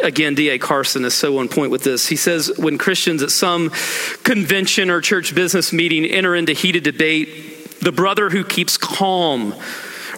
Again, 0.02 0.34
D.A. 0.34 0.58
Carson 0.58 1.04
is 1.04 1.12
so 1.12 1.38
on 1.38 1.48
point 1.48 1.70
with 1.70 1.82
this. 1.82 2.06
He 2.06 2.16
says 2.16 2.50
when 2.56 2.78
Christians 2.78 3.22
at 3.22 3.30
some 3.30 3.70
convention 4.22 4.90
or 4.90 5.00
church 5.00 5.34
business 5.34 5.72
meeting 5.72 6.04
enter 6.06 6.34
into 6.34 6.52
heated 6.52 6.84
debate, 6.84 7.51
the 7.82 7.92
brother 7.92 8.30
who 8.30 8.44
keeps 8.44 8.76
calm, 8.76 9.54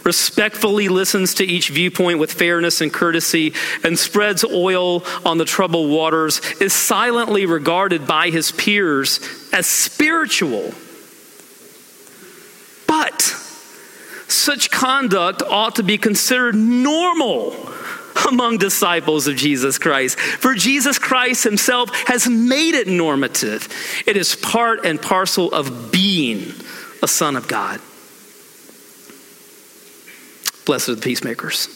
respectfully 0.04 0.88
listens 0.88 1.34
to 1.34 1.44
each 1.44 1.70
viewpoint 1.70 2.18
with 2.18 2.32
fairness 2.32 2.80
and 2.80 2.92
courtesy, 2.92 3.54
and 3.82 3.98
spreads 3.98 4.44
oil 4.44 5.02
on 5.24 5.38
the 5.38 5.44
troubled 5.44 5.90
waters, 5.90 6.40
is 6.60 6.72
silently 6.72 7.46
regarded 7.46 8.06
by 8.06 8.28
his 8.28 8.52
peers 8.52 9.20
as 9.52 9.66
spiritual. 9.66 10.74
But 12.86 13.22
such 14.28 14.70
conduct 14.70 15.42
ought 15.42 15.76
to 15.76 15.82
be 15.82 15.96
considered 15.96 16.54
normal 16.54 17.56
among 18.28 18.58
disciples 18.58 19.26
of 19.26 19.36
Jesus 19.36 19.78
Christ. 19.78 20.18
For 20.18 20.54
Jesus 20.54 20.98
Christ 20.98 21.44
himself 21.44 21.90
has 22.06 22.28
made 22.28 22.74
it 22.74 22.86
normative. 22.86 23.68
It 24.06 24.16
is 24.16 24.36
part 24.36 24.84
and 24.84 25.00
parcel 25.00 25.52
of 25.52 25.90
being 25.90 26.52
a 27.04 27.06
son 27.06 27.36
of 27.36 27.46
God. 27.46 27.80
Blessed 30.64 30.88
are 30.88 30.94
the 30.94 31.02
peacemakers. 31.02 31.66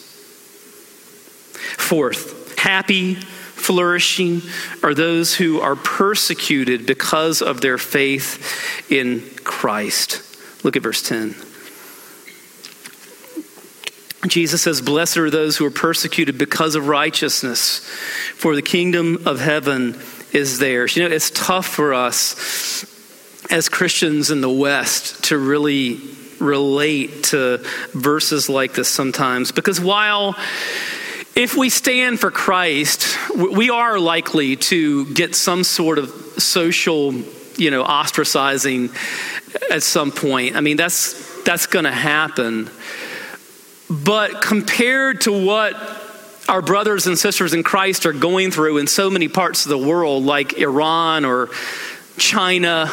Fourth, 1.77 2.57
happy, 2.57 3.13
flourishing 3.13 4.41
are 4.81 4.95
those 4.95 5.35
who 5.35 5.61
are 5.61 5.75
persecuted 5.75 6.87
because 6.87 7.43
of 7.43 7.61
their 7.61 7.77
faith 7.77 8.91
in 8.91 9.21
Christ. 9.43 10.23
Look 10.65 10.75
at 10.75 10.81
verse 10.81 11.07
10. 11.07 11.35
Jesus 14.27 14.63
says, 14.63 14.81
Blessed 14.81 15.17
are 15.17 15.29
those 15.29 15.57
who 15.57 15.65
are 15.65 15.71
persecuted 15.71 16.39
because 16.39 16.73
of 16.73 16.87
righteousness, 16.87 17.77
for 18.35 18.55
the 18.55 18.63
kingdom 18.63 19.27
of 19.27 19.39
heaven 19.39 19.95
is 20.33 20.57
theirs. 20.57 20.97
You 20.97 21.07
know, 21.07 21.15
it's 21.15 21.29
tough 21.29 21.67
for 21.67 21.93
us 21.93 22.95
as 23.49 23.69
Christians 23.69 24.31
in 24.31 24.41
the 24.41 24.49
West 24.49 25.25
to 25.25 25.37
really 25.37 25.99
relate 26.39 27.23
to 27.23 27.57
verses 27.93 28.47
like 28.49 28.73
this 28.73 28.87
sometimes 28.87 29.51
because 29.51 29.81
while 29.81 30.35
if 31.35 31.55
we 31.55 31.69
stand 31.69 32.19
for 32.19 32.31
Christ, 32.31 33.17
we 33.33 33.69
are 33.69 33.97
likely 33.97 34.57
to 34.57 35.05
get 35.13 35.35
some 35.35 35.63
sort 35.63 35.97
of 35.97 36.09
social, 36.37 37.13
you 37.55 37.71
know, 37.71 37.83
ostracizing 37.83 38.93
at 39.71 39.81
some 39.83 40.11
point. 40.11 40.57
I 40.57 40.61
mean, 40.61 40.75
that's 40.75 41.43
that's 41.43 41.65
going 41.67 41.85
to 41.85 41.91
happen. 41.91 42.69
But 43.89 44.41
compared 44.41 45.21
to 45.21 45.45
what 45.45 45.75
our 46.49 46.61
brothers 46.61 47.07
and 47.07 47.17
sisters 47.17 47.53
in 47.53 47.63
Christ 47.63 48.05
are 48.05 48.13
going 48.13 48.51
through 48.51 48.77
in 48.77 48.87
so 48.87 49.09
many 49.09 49.29
parts 49.29 49.65
of 49.65 49.69
the 49.69 49.77
world, 49.77 50.25
like 50.25 50.57
Iran 50.57 51.23
or 51.23 51.49
China, 52.17 52.91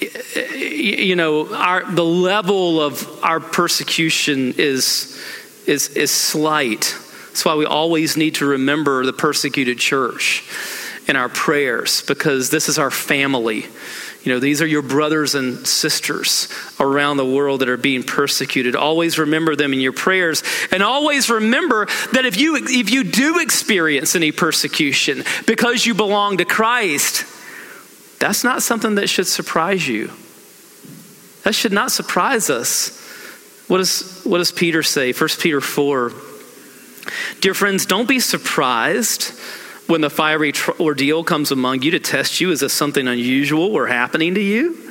you 0.00 1.16
know, 1.16 1.54
our, 1.54 1.84
the 1.90 2.04
level 2.04 2.80
of 2.80 3.22
our 3.22 3.40
persecution 3.40 4.54
is, 4.56 5.20
is, 5.66 5.88
is 5.90 6.10
slight. 6.10 6.96
That's 7.28 7.44
why 7.44 7.54
we 7.54 7.66
always 7.66 8.16
need 8.16 8.36
to 8.36 8.46
remember 8.46 9.04
the 9.04 9.12
persecuted 9.12 9.78
church 9.78 10.48
in 11.06 11.16
our 11.16 11.28
prayers 11.28 12.02
because 12.02 12.50
this 12.50 12.68
is 12.68 12.78
our 12.78 12.90
family. 12.90 13.66
You 14.22 14.34
know, 14.34 14.38
these 14.38 14.60
are 14.60 14.66
your 14.66 14.82
brothers 14.82 15.34
and 15.34 15.66
sisters 15.66 16.48
around 16.78 17.16
the 17.16 17.24
world 17.24 17.60
that 17.60 17.70
are 17.70 17.78
being 17.78 18.02
persecuted. 18.02 18.76
Always 18.76 19.18
remember 19.18 19.56
them 19.56 19.72
in 19.72 19.80
your 19.80 19.94
prayers. 19.94 20.42
And 20.70 20.82
always 20.82 21.30
remember 21.30 21.86
that 22.12 22.26
if 22.26 22.38
you, 22.38 22.56
if 22.56 22.90
you 22.90 23.04
do 23.04 23.38
experience 23.40 24.14
any 24.14 24.30
persecution 24.30 25.24
because 25.46 25.86
you 25.86 25.94
belong 25.94 26.36
to 26.38 26.44
Christ, 26.44 27.24
that's 28.20 28.44
not 28.44 28.62
something 28.62 28.94
that 28.94 29.08
should 29.08 29.26
surprise 29.26 29.88
you. 29.88 30.12
That 31.42 31.54
should 31.54 31.72
not 31.72 31.90
surprise 31.90 32.50
us. 32.50 32.96
What 33.66 33.78
does, 33.78 34.22
what 34.24 34.38
does 34.38 34.52
Peter 34.52 34.82
say? 34.82 35.12
1 35.12 35.28
Peter 35.40 35.60
4. 35.60 36.12
Dear 37.40 37.54
friends, 37.54 37.86
don't 37.86 38.06
be 38.06 38.20
surprised 38.20 39.32
when 39.86 40.02
the 40.02 40.10
fiery 40.10 40.52
ordeal 40.78 41.24
comes 41.24 41.50
among 41.50 41.82
you 41.82 41.90
to 41.92 41.98
test 41.98 42.40
you 42.40 42.52
as 42.52 42.62
if 42.62 42.70
something 42.70 43.08
unusual 43.08 43.72
were 43.72 43.86
happening 43.86 44.34
to 44.34 44.40
you? 44.40 44.90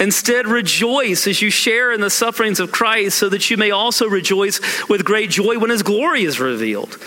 Instead, 0.00 0.48
rejoice 0.48 1.26
as 1.26 1.40
you 1.40 1.50
share 1.50 1.92
in 1.92 2.00
the 2.00 2.10
sufferings 2.10 2.58
of 2.58 2.72
Christ, 2.72 3.16
so 3.16 3.28
that 3.28 3.48
you 3.48 3.56
may 3.56 3.70
also 3.70 4.08
rejoice 4.08 4.60
with 4.88 5.04
great 5.04 5.30
joy 5.30 5.58
when 5.58 5.70
his 5.70 5.84
glory 5.84 6.24
is 6.24 6.40
revealed. 6.40 6.98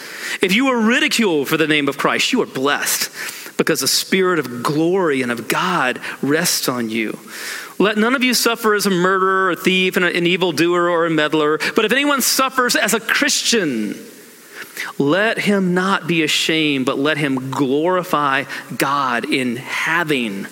If 0.42 0.54
you 0.54 0.68
are 0.68 0.80
ridiculed 0.80 1.50
for 1.50 1.58
the 1.58 1.68
name 1.68 1.90
of 1.90 1.98
Christ, 1.98 2.32
you 2.32 2.42
are 2.42 2.46
blessed, 2.46 3.10
because 3.58 3.82
the 3.82 3.88
Spirit 3.88 4.40
of 4.40 4.64
glory 4.64 5.22
and 5.22 5.32
of 5.32 5.48
God 5.48 6.00
rests 6.22 6.70
on 6.70 6.90
you. 6.90 7.20
Let 7.80 7.98
none 7.98 8.16
of 8.16 8.24
you 8.24 8.34
suffer 8.34 8.74
as 8.74 8.86
a 8.86 8.92
murderer, 8.92 9.52
a 9.52 9.56
thief, 9.56 9.98
an 9.98 10.26
evildoer, 10.26 10.90
or 10.90 11.06
a 11.06 11.10
meddler, 11.10 11.60
but 11.76 11.86
if 11.86 11.92
anyone 11.92 12.22
suffers 12.22 12.76
as 12.76 12.94
a 12.94 13.00
Christian, 13.00 13.96
let 14.98 15.38
him 15.38 15.74
not 15.74 16.08
be 16.08 16.24
ashamed, 16.24 16.86
but 16.86 16.98
let 16.98 17.18
him 17.18 17.52
glorify 17.52 18.46
God 18.76 19.26
in 19.26 19.58
having 19.58 20.48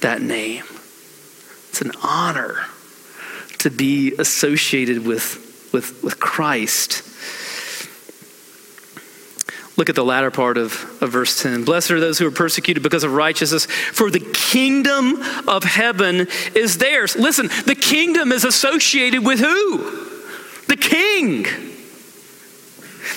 that 0.00 0.22
name. 0.22 0.64
It's 1.68 1.80
an 1.82 1.92
honor 2.02 2.64
to 3.58 3.70
be 3.70 4.14
associated 4.18 5.06
with, 5.06 5.70
with, 5.72 6.02
with 6.02 6.18
Christ. 6.18 7.02
Look 9.76 9.90
at 9.90 9.94
the 9.94 10.04
latter 10.04 10.30
part 10.30 10.56
of, 10.56 11.02
of 11.02 11.10
verse 11.10 11.42
10. 11.42 11.64
Blessed 11.64 11.90
are 11.90 12.00
those 12.00 12.18
who 12.18 12.26
are 12.26 12.30
persecuted 12.30 12.82
because 12.82 13.04
of 13.04 13.12
righteousness, 13.12 13.66
for 13.66 14.10
the 14.10 14.20
kingdom 14.20 15.22
of 15.46 15.64
heaven 15.64 16.28
is 16.54 16.78
theirs. 16.78 17.14
Listen, 17.14 17.48
the 17.66 17.74
kingdom 17.74 18.32
is 18.32 18.44
associated 18.44 19.24
with 19.24 19.38
who? 19.38 19.78
The 20.68 20.76
king. 20.76 21.44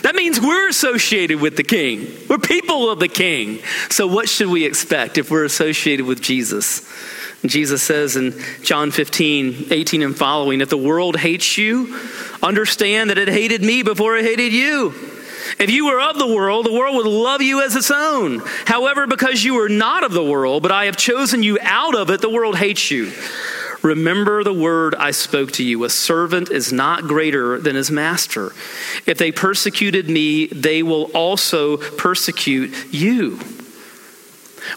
That 0.02 0.16
means 0.16 0.40
we're 0.40 0.70
associated 0.70 1.40
with 1.42 1.56
the 1.56 1.64
king. 1.64 2.08
We're 2.30 2.38
people 2.38 2.90
of 2.90 3.00
the 3.00 3.08
king. 3.08 3.60
So, 3.90 4.06
what 4.08 4.30
should 4.30 4.50
we 4.50 4.66
expect 4.66 5.18
if 5.18 5.32
we're 5.32 5.46
associated 5.46 6.06
with 6.06 6.22
Jesus? 6.22 6.88
Jesus 7.46 7.82
says 7.82 8.18
in 8.18 8.34
John 8.64 8.92
15, 8.92 9.68
18 9.72 10.02
and 10.02 10.18
following, 10.18 10.60
if 10.60 10.70
the 10.70 10.78
world 10.78 11.16
hates 11.16 11.58
you, 11.58 11.98
understand 12.44 13.10
that 13.10 13.18
it 13.18 13.30
hated 13.30 13.62
me 13.62 13.82
before 13.82 14.18
it 14.18 14.26
hated 14.26 14.52
you. 14.52 14.94
If 15.58 15.70
you 15.70 15.88
were 15.88 16.00
of 16.00 16.18
the 16.18 16.28
world, 16.28 16.66
the 16.66 16.74
world 16.74 16.96
would 16.96 17.08
love 17.08 17.42
you 17.42 17.62
as 17.62 17.76
its 17.76 17.92
own. 17.92 18.42
However, 18.66 19.08
because 19.08 19.44
you 19.44 19.60
are 19.62 19.70
not 19.70 20.04
of 20.04 20.12
the 20.12 20.24
world, 20.24 20.64
but 20.64 20.72
I 20.72 20.86
have 20.86 20.98
chosen 20.98 21.44
you 21.44 21.58
out 21.62 21.96
of 21.96 22.10
it, 22.10 22.22
the 22.22 22.30
world 22.30 22.58
hates 22.58 22.92
you. 22.92 23.12
Remember 23.82 24.44
the 24.44 24.54
word 24.54 24.94
I 24.96 25.12
spoke 25.12 25.52
to 25.54 25.64
you. 25.64 25.84
A 25.86 25.90
servant 25.90 26.52
is 26.52 26.74
not 26.74 27.04
greater 27.04 27.60
than 27.60 27.76
his 27.76 27.90
master. 27.90 28.52
If 29.06 29.18
they 29.18 29.32
persecuted 29.32 30.10
me, 30.10 30.48
they 30.48 30.84
will 30.84 31.06
also 31.14 31.78
persecute 31.78 32.74
you 32.94 33.40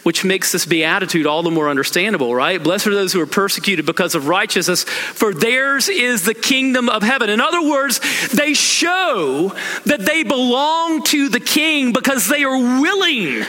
which 0.03 0.25
makes 0.25 0.53
this 0.53 0.67
beatitude 0.67 1.27
all 1.27 1.43
the 1.43 1.51
more 1.51 1.69
understandable, 1.69 2.35
right? 2.35 2.63
Blessed 2.63 2.87
are 2.89 2.95
those 2.95 3.13
who 3.13 3.21
are 3.21 3.27
persecuted 3.27 3.87
because 3.87 4.15
of 4.15 4.29
righteousness, 4.29 4.85
for 4.85 5.33
theirs 5.33 5.89
is 5.89 6.25
the 6.25 6.35
kingdom 6.35 6.89
of 6.89 7.03
heaven. 7.03 7.31
In 7.31 7.41
other 7.41 7.63
words, 7.63 8.01
they 8.29 8.55
show 8.55 9.55
that 9.87 10.01
they 10.01 10.23
belong 10.23 11.03
to 11.05 11.29
the 11.29 11.41
king 11.41 11.93
because 11.93 12.29
they 12.29 12.45
are 12.45 12.59
willing. 12.81 13.45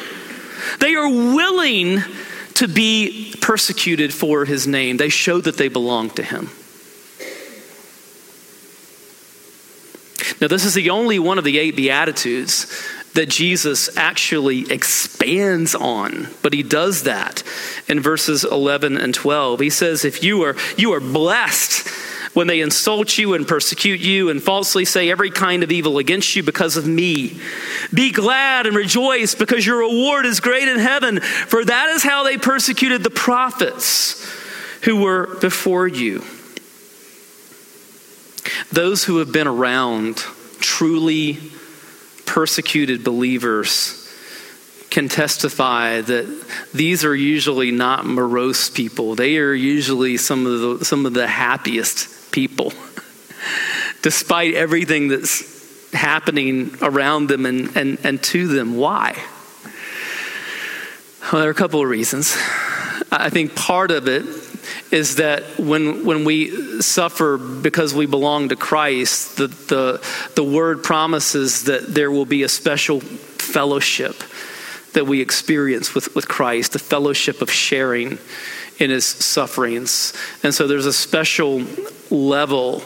They 0.80 0.96
are 0.96 1.10
willing 1.10 2.00
to 2.56 2.68
be 2.68 3.34
persecuted 3.42 4.14
for 4.14 4.46
his 4.46 4.68
name. 4.68 4.98
They 4.98 5.10
show 5.10 5.42
that 5.42 5.58
they 5.58 5.68
belong 5.68 6.12
to 6.12 6.24
him. 6.24 6.50
Now, 10.40 10.48
this 10.48 10.66
is 10.66 10.74
the 10.74 10.90
only 10.90 11.20
one 11.20 11.38
of 11.38 11.44
the 11.44 11.58
eight 11.58 11.76
Beatitudes 11.76 12.68
that 13.14 13.30
Jesus 13.30 13.96
actually 13.96 14.72
expands 14.72 15.76
on, 15.76 16.30
but 16.42 16.54
he 16.54 16.64
does 16.64 17.04
that 17.04 17.44
in 17.88 18.00
verses 18.00 18.44
11 18.44 18.98
and 18.98 19.14
12. 19.14 19.60
He 19.60 19.70
says, 19.70 20.04
If 20.04 20.24
you 20.24 20.44
are, 20.44 20.56
you 20.78 20.94
are 20.94 21.00
blessed 21.00 21.88
when 22.34 22.48
they 22.48 22.62
insult 22.62 23.18
you 23.18 23.36
and 23.36 23.48
persecute 23.48 24.00
you 24.00 24.30
and 24.30 24.42
falsely 24.42 24.86
say 24.86 25.10
every 25.10 25.30
kind 25.30 25.62
of 25.64 25.72
evil 25.72 26.00
against 26.00 26.36
you 26.36 26.42
because 26.42 26.78
of 26.78 26.88
me. 26.88 27.40
Be 27.94 28.12
glad 28.12 28.66
and 28.66 28.76
rejoice 28.76 29.36
because 29.36 29.66
your 29.66 29.80
reward 29.80 30.26
is 30.26 30.40
great 30.40 30.68
in 30.68 30.80
heaven, 30.80 31.20
for 31.20 31.64
that 31.64 31.90
is 31.90 32.04
how 32.04 32.24
they 32.24 32.38
persecuted 32.38 33.04
the 33.04 33.12
prophets 33.12 34.28
who 34.84 35.02
were 35.02 35.38
before 35.40 35.88
you. 35.88 36.24
Those 38.72 39.04
who 39.04 39.18
have 39.18 39.32
been 39.32 39.48
around 39.48 40.18
truly 40.60 41.38
persecuted 42.26 43.04
believers 43.04 44.00
can 44.90 45.10
testify 45.10 46.02
that 46.02 46.46
these 46.72 47.04
are 47.04 47.16
usually 47.16 47.72
not 47.72 48.06
morose 48.06 48.70
people. 48.70 49.16
They 49.16 49.38
are 49.38 49.54
usually 49.54 50.18
some 50.18 50.46
of 50.46 50.80
the, 50.80 50.86
some 50.86 51.06
of 51.08 51.14
the 51.14 51.26
happiest 51.28 52.32
people, 52.32 52.74
despite 54.04 54.54
everything 54.54 55.08
that's 55.08 55.92
happening 55.94 56.76
around 56.82 57.28
them 57.28 57.46
and, 57.46 57.76
and, 57.76 57.98
and 58.04 58.22
to 58.24 58.48
them. 58.48 58.76
Why? 58.76 59.18
Well, 61.32 61.42
there 61.42 61.48
are 61.48 61.52
a 61.52 61.56
couple 61.56 61.82
of 61.82 61.88
reasons. 61.88 62.36
I 63.12 63.30
think 63.32 63.56
part 63.56 63.90
of 63.90 64.08
it 64.08 64.26
is 64.92 65.16
that 65.16 65.44
when, 65.60 66.06
when 66.06 66.26
we 66.26 66.82
suffer 66.82 67.38
because 67.38 67.94
we 67.94 68.06
belong 68.06 68.50
to 68.50 68.56
Christ, 68.56 69.38
the, 69.38 69.48
the, 69.48 70.06
the 70.36 70.44
word 70.44 70.84
promises 70.84 71.64
that 71.64 71.94
there 71.94 72.12
will 72.12 72.26
be 72.26 72.44
a 72.44 72.50
special 72.50 73.00
fellowship 73.00 74.16
that 74.94 75.06
we 75.08 75.22
experience 75.22 75.94
with, 75.94 76.14
with 76.16 76.28
Christ, 76.28 76.74
the 76.74 76.80
fellowship 76.80 77.42
of 77.42 77.52
sharing 77.52 78.20
in 78.80 78.90
his 78.90 79.06
sufferings. 79.06 80.14
And 80.44 80.54
so 80.54 80.68
there's 80.68 80.86
a 80.86 80.94
special 80.94 81.64
level 82.10 82.84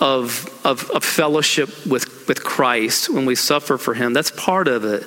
of, 0.00 0.48
of, 0.64 0.90
of 0.90 1.04
fellowship 1.04 1.86
with, 1.86 2.28
with 2.28 2.42
Christ 2.44 3.08
when 3.08 3.26
we 3.26 3.34
suffer 3.34 3.78
for 3.78 3.94
him. 3.94 4.12
That's 4.12 4.30
part 4.30 4.68
of 4.68 4.84
it. 4.84 5.04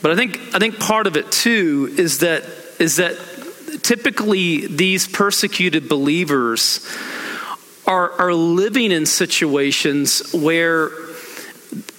But 0.00 0.12
I 0.12 0.16
think, 0.16 0.38
I 0.54 0.58
think 0.58 0.78
part 0.78 1.06
of 1.06 1.16
it 1.16 1.32
too 1.32 1.92
is 1.96 2.18
that, 2.18 2.44
is 2.78 2.96
that 2.96 3.16
typically 3.80 4.66
these 4.66 5.06
persecuted 5.06 5.88
believers 5.88 6.86
are, 7.86 8.12
are 8.12 8.34
living 8.34 8.92
in 8.92 9.06
situations 9.06 10.32
where 10.32 10.90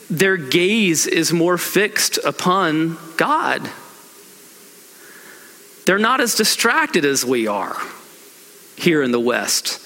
their 0.10 0.38
gaze 0.38 1.08
is 1.08 1.34
more 1.34 1.58
fixed 1.58 2.18
upon 2.24 2.98
God. 3.18 3.70
They're 5.86 5.98
not 5.98 6.22
as 6.22 6.36
distracted 6.36 7.04
as 7.04 7.26
we 7.26 7.48
are 7.48 7.76
here 8.76 9.02
in 9.02 9.12
the 9.12 9.20
West. 9.20 9.80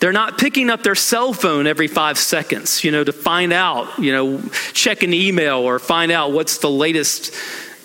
They're 0.00 0.12
not 0.12 0.36
picking 0.38 0.68
up 0.68 0.82
their 0.82 0.94
cell 0.94 1.32
phone 1.32 1.66
every 1.66 1.88
five 1.88 2.18
seconds, 2.18 2.84
you 2.84 2.90
know, 2.90 3.04
to 3.04 3.12
find 3.12 3.52
out, 3.52 3.98
you 3.98 4.12
know, 4.12 4.42
check 4.72 5.02
an 5.02 5.14
email 5.14 5.60
or 5.60 5.78
find 5.78 6.12
out 6.12 6.32
what's 6.32 6.58
the 6.58 6.70
latest 6.70 7.32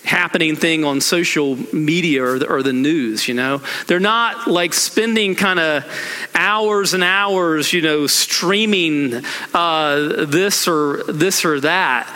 happening 0.04 0.56
thing 0.56 0.84
on 0.84 1.00
social 1.00 1.56
media 1.74 2.24
or 2.24 2.38
the, 2.38 2.48
or 2.48 2.62
the 2.62 2.72
news, 2.72 3.28
you 3.28 3.34
know. 3.34 3.62
They're 3.86 4.00
not 4.00 4.46
like 4.46 4.74
spending 4.74 5.34
kind 5.34 5.60
of 5.60 5.84
hours 6.34 6.94
and 6.94 7.04
hours, 7.04 7.72
you 7.72 7.82
know, 7.82 8.06
streaming 8.06 9.22
uh, 9.54 10.24
this 10.26 10.66
or 10.66 11.04
this 11.04 11.44
or 11.44 11.60
that. 11.60 12.08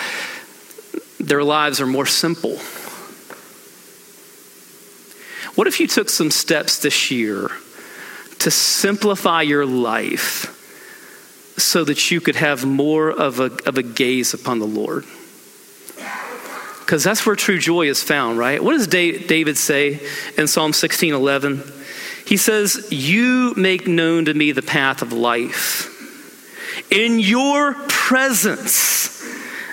Their 1.20 1.44
lives 1.44 1.80
are 1.80 1.86
more 1.86 2.06
simple. 2.06 2.58
What 5.54 5.68
if 5.68 5.78
you 5.78 5.86
took 5.86 6.10
some 6.10 6.30
steps 6.30 6.80
this 6.80 7.10
year 7.10 7.48
to 8.40 8.50
simplify 8.50 9.42
your 9.42 9.64
life 9.64 10.50
so 11.56 11.84
that 11.84 12.10
you 12.10 12.20
could 12.20 12.36
have 12.36 12.66
more 12.66 13.10
of 13.10 13.38
a, 13.38 13.52
of 13.64 13.78
a 13.78 13.82
gaze 13.82 14.34
upon 14.34 14.58
the 14.58 14.66
Lord? 14.66 15.04
Because 16.84 17.02
that's 17.02 17.24
where 17.24 17.34
true 17.34 17.58
joy 17.58 17.88
is 17.88 18.02
found, 18.02 18.38
right? 18.38 18.62
What 18.62 18.72
does 18.72 18.86
David 18.86 19.56
say 19.56 20.00
in 20.36 20.46
Psalm 20.46 20.74
16 20.74 21.14
11? 21.14 21.62
He 22.26 22.36
says, 22.36 22.88
You 22.90 23.54
make 23.56 23.86
known 23.86 24.26
to 24.26 24.34
me 24.34 24.52
the 24.52 24.62
path 24.62 25.00
of 25.00 25.12
life. 25.12 25.90
In 26.90 27.18
your 27.18 27.74
presence, 27.88 29.22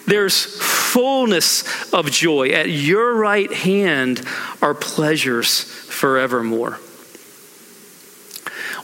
there's 0.07 0.57
fullness 0.61 1.93
of 1.93 2.09
joy. 2.09 2.49
At 2.49 2.69
your 2.69 3.15
right 3.15 3.51
hand 3.51 4.25
are 4.61 4.73
pleasures 4.73 5.63
forevermore. 5.63 6.79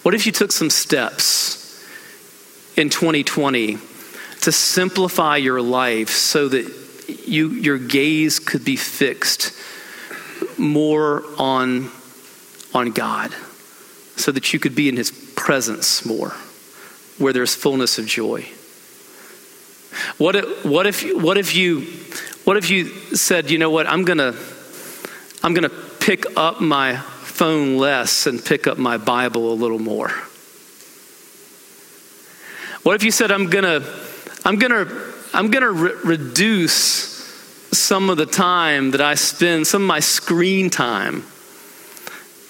What 0.03 0.15
if 0.15 0.25
you 0.25 0.33
took 0.33 0.51
some 0.51 0.69
steps 0.69 1.81
in 2.75 2.89
2020 2.89 3.77
to 4.41 4.51
simplify 4.51 5.37
your 5.37 5.61
life 5.61 6.09
so 6.09 6.49
that 6.49 6.86
you, 7.07 7.49
your 7.49 7.77
gaze 7.77 8.39
could 8.39 8.65
be 8.65 8.75
fixed 8.75 9.53
more 10.57 11.23
on, 11.37 11.89
on 12.73 12.91
God 12.91 13.33
so 14.15 14.31
that 14.31 14.53
you 14.53 14.59
could 14.59 14.75
be 14.75 14.89
in 14.89 14.97
his 14.97 15.11
presence 15.35 16.05
more 16.05 16.35
where 17.17 17.33
there's 17.33 17.55
fullness 17.55 17.97
of 17.97 18.05
joy. 18.05 18.47
What 20.17 20.35
if, 20.35 20.65
what 20.65 20.85
if, 20.85 21.03
what 21.15 21.37
if 21.37 21.55
you, 21.55 21.81
what 22.43 22.57
if 22.57 22.69
you 22.69 22.85
said, 23.15 23.49
you 23.49 23.57
know 23.57 23.69
what, 23.69 23.87
I'm 23.87 24.03
gonna, 24.03 24.35
I'm 25.43 25.53
gonna 25.53 25.69
pick 25.99 26.25
up 26.37 26.61
my 26.61 26.97
phone 26.97 27.77
less 27.77 28.27
and 28.27 28.43
pick 28.43 28.67
up 28.67 28.77
my 28.77 28.97
Bible 28.97 29.51
a 29.51 29.55
little 29.55 29.79
more? 29.79 30.09
What 32.83 32.95
if 32.95 33.03
you 33.03 33.11
said, 33.11 33.31
I'm 33.31 33.49
gonna, 33.49 33.81
I'm 34.45 34.57
gonna 34.57 34.85
I'm 35.37 35.51
going 35.51 35.61
to 35.61 35.71
re- 35.71 35.99
reduce 36.03 37.15
some 37.71 38.09
of 38.09 38.17
the 38.17 38.25
time 38.25 38.89
that 38.91 39.01
I 39.01 39.13
spend, 39.13 39.67
some 39.67 39.83
of 39.83 39.87
my 39.87 39.99
screen 39.99 40.71
time, 40.71 41.23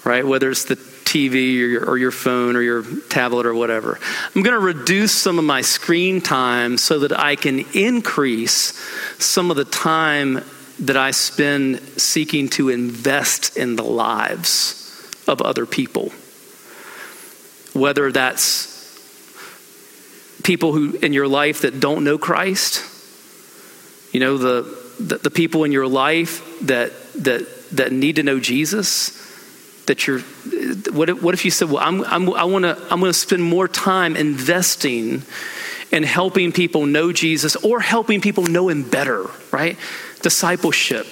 right? 0.04 0.26
Whether 0.26 0.50
it's 0.50 0.64
the 0.64 0.76
TV 0.76 1.34
or 1.34 1.66
your, 1.66 1.84
or 1.84 1.98
your 1.98 2.10
phone 2.10 2.56
or 2.56 2.62
your 2.62 2.82
tablet 3.10 3.44
or 3.44 3.54
whatever. 3.54 3.98
I'm 4.34 4.42
going 4.42 4.54
to 4.54 4.58
reduce 4.58 5.14
some 5.14 5.38
of 5.38 5.44
my 5.44 5.60
screen 5.60 6.22
time 6.22 6.78
so 6.78 7.00
that 7.00 7.18
I 7.18 7.36
can 7.36 7.66
increase 7.74 8.72
some 9.18 9.50
of 9.50 9.58
the 9.58 9.66
time 9.66 10.42
that 10.78 10.96
I 10.96 11.10
spend 11.10 11.80
seeking 11.98 12.48
to 12.50 12.70
invest 12.70 13.58
in 13.58 13.76
the 13.76 13.84
lives 13.84 15.12
of 15.26 15.42
other 15.42 15.66
people. 15.66 16.10
Whether 17.74 18.12
that's 18.12 18.77
people 20.42 20.72
who 20.72 20.94
in 20.96 21.12
your 21.12 21.28
life 21.28 21.62
that 21.62 21.80
don't 21.80 22.04
know 22.04 22.18
Christ, 22.18 22.84
you 24.12 24.20
know, 24.20 24.38
the, 24.38 24.62
the, 25.00 25.18
the 25.18 25.30
people 25.30 25.64
in 25.64 25.72
your 25.72 25.86
life 25.86 26.42
that, 26.62 26.92
that, 27.14 27.46
that 27.72 27.92
need 27.92 28.16
to 28.16 28.22
know 28.22 28.40
Jesus, 28.40 29.24
that 29.86 30.06
you're 30.06 30.20
what 30.92 31.08
if, 31.08 31.22
what 31.22 31.34
if 31.34 31.44
you 31.46 31.50
said 31.50 31.70
well 31.70 31.82
i'm, 31.82 32.04
I'm 32.04 32.28
i 32.34 32.44
want 32.44 32.64
to 32.64 32.78
i'm 32.90 33.00
to 33.00 33.12
spend 33.12 33.42
more 33.42 33.66
time 33.66 34.16
investing 34.16 35.22
in 35.90 36.02
helping 36.02 36.52
people 36.52 36.84
know 36.84 37.10
jesus 37.10 37.56
or 37.56 37.80
helping 37.80 38.20
people 38.20 38.44
know 38.44 38.68
him 38.68 38.88
better 38.88 39.26
right? 39.50 39.76
Discipleship 40.20 41.06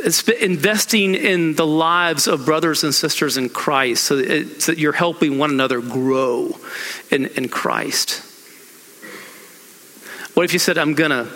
it's 0.00 0.26
investing 0.28 1.14
in 1.14 1.54
the 1.54 1.66
lives 1.66 2.26
of 2.26 2.44
brothers 2.44 2.84
and 2.84 2.94
sisters 2.94 3.36
in 3.36 3.48
christ 3.48 4.04
so 4.04 4.16
that, 4.16 4.62
so 4.62 4.72
that 4.72 4.78
you're 4.78 4.92
helping 4.92 5.38
one 5.38 5.50
another 5.50 5.80
grow 5.80 6.56
in, 7.10 7.26
in 7.26 7.48
christ 7.48 8.22
what 10.34 10.44
if 10.44 10.52
you 10.52 10.58
said 10.58 10.78
i'm 10.78 10.94
going 10.94 11.10
to 11.10 11.28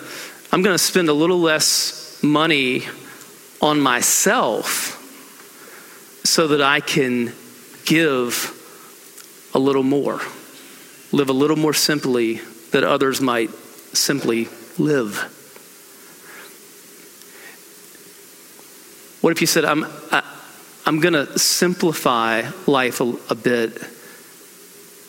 i'm 0.53 0.63
going 0.63 0.75
to 0.75 0.83
spend 0.83 1.09
a 1.09 1.13
little 1.13 1.41
less 1.41 2.23
money 2.23 2.85
on 3.61 3.81
myself 3.81 4.99
so 6.25 6.49
that 6.49 6.61
I 6.61 6.81
can 6.81 7.33
give 7.85 8.59
a 9.55 9.59
little 9.59 9.83
more, 9.83 10.21
live 11.13 11.29
a 11.29 11.33
little 11.33 11.57
more 11.57 11.75
simply 11.75 12.41
that 12.71 12.85
others 12.85 13.21
might 13.21 13.51
simply 13.93 14.49
live. 14.79 15.39
What 19.23 19.31
if 19.31 19.41
you 19.41 19.47
said, 19.47 19.65
I'm, 19.65 19.85
I, 19.85 20.19
am 20.19 20.25
i 20.85 20.89
am 20.89 21.01
going 21.01 21.15
to 21.15 21.39
simplify 21.39 22.43
life 22.67 23.01
a, 23.01 23.15
a 23.31 23.37
bit 23.37 23.79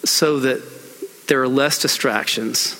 so 0.05 0.39
that 0.41 0.61
there 1.27 1.41
are 1.41 1.47
less 1.47 1.81
distractions 1.81 2.79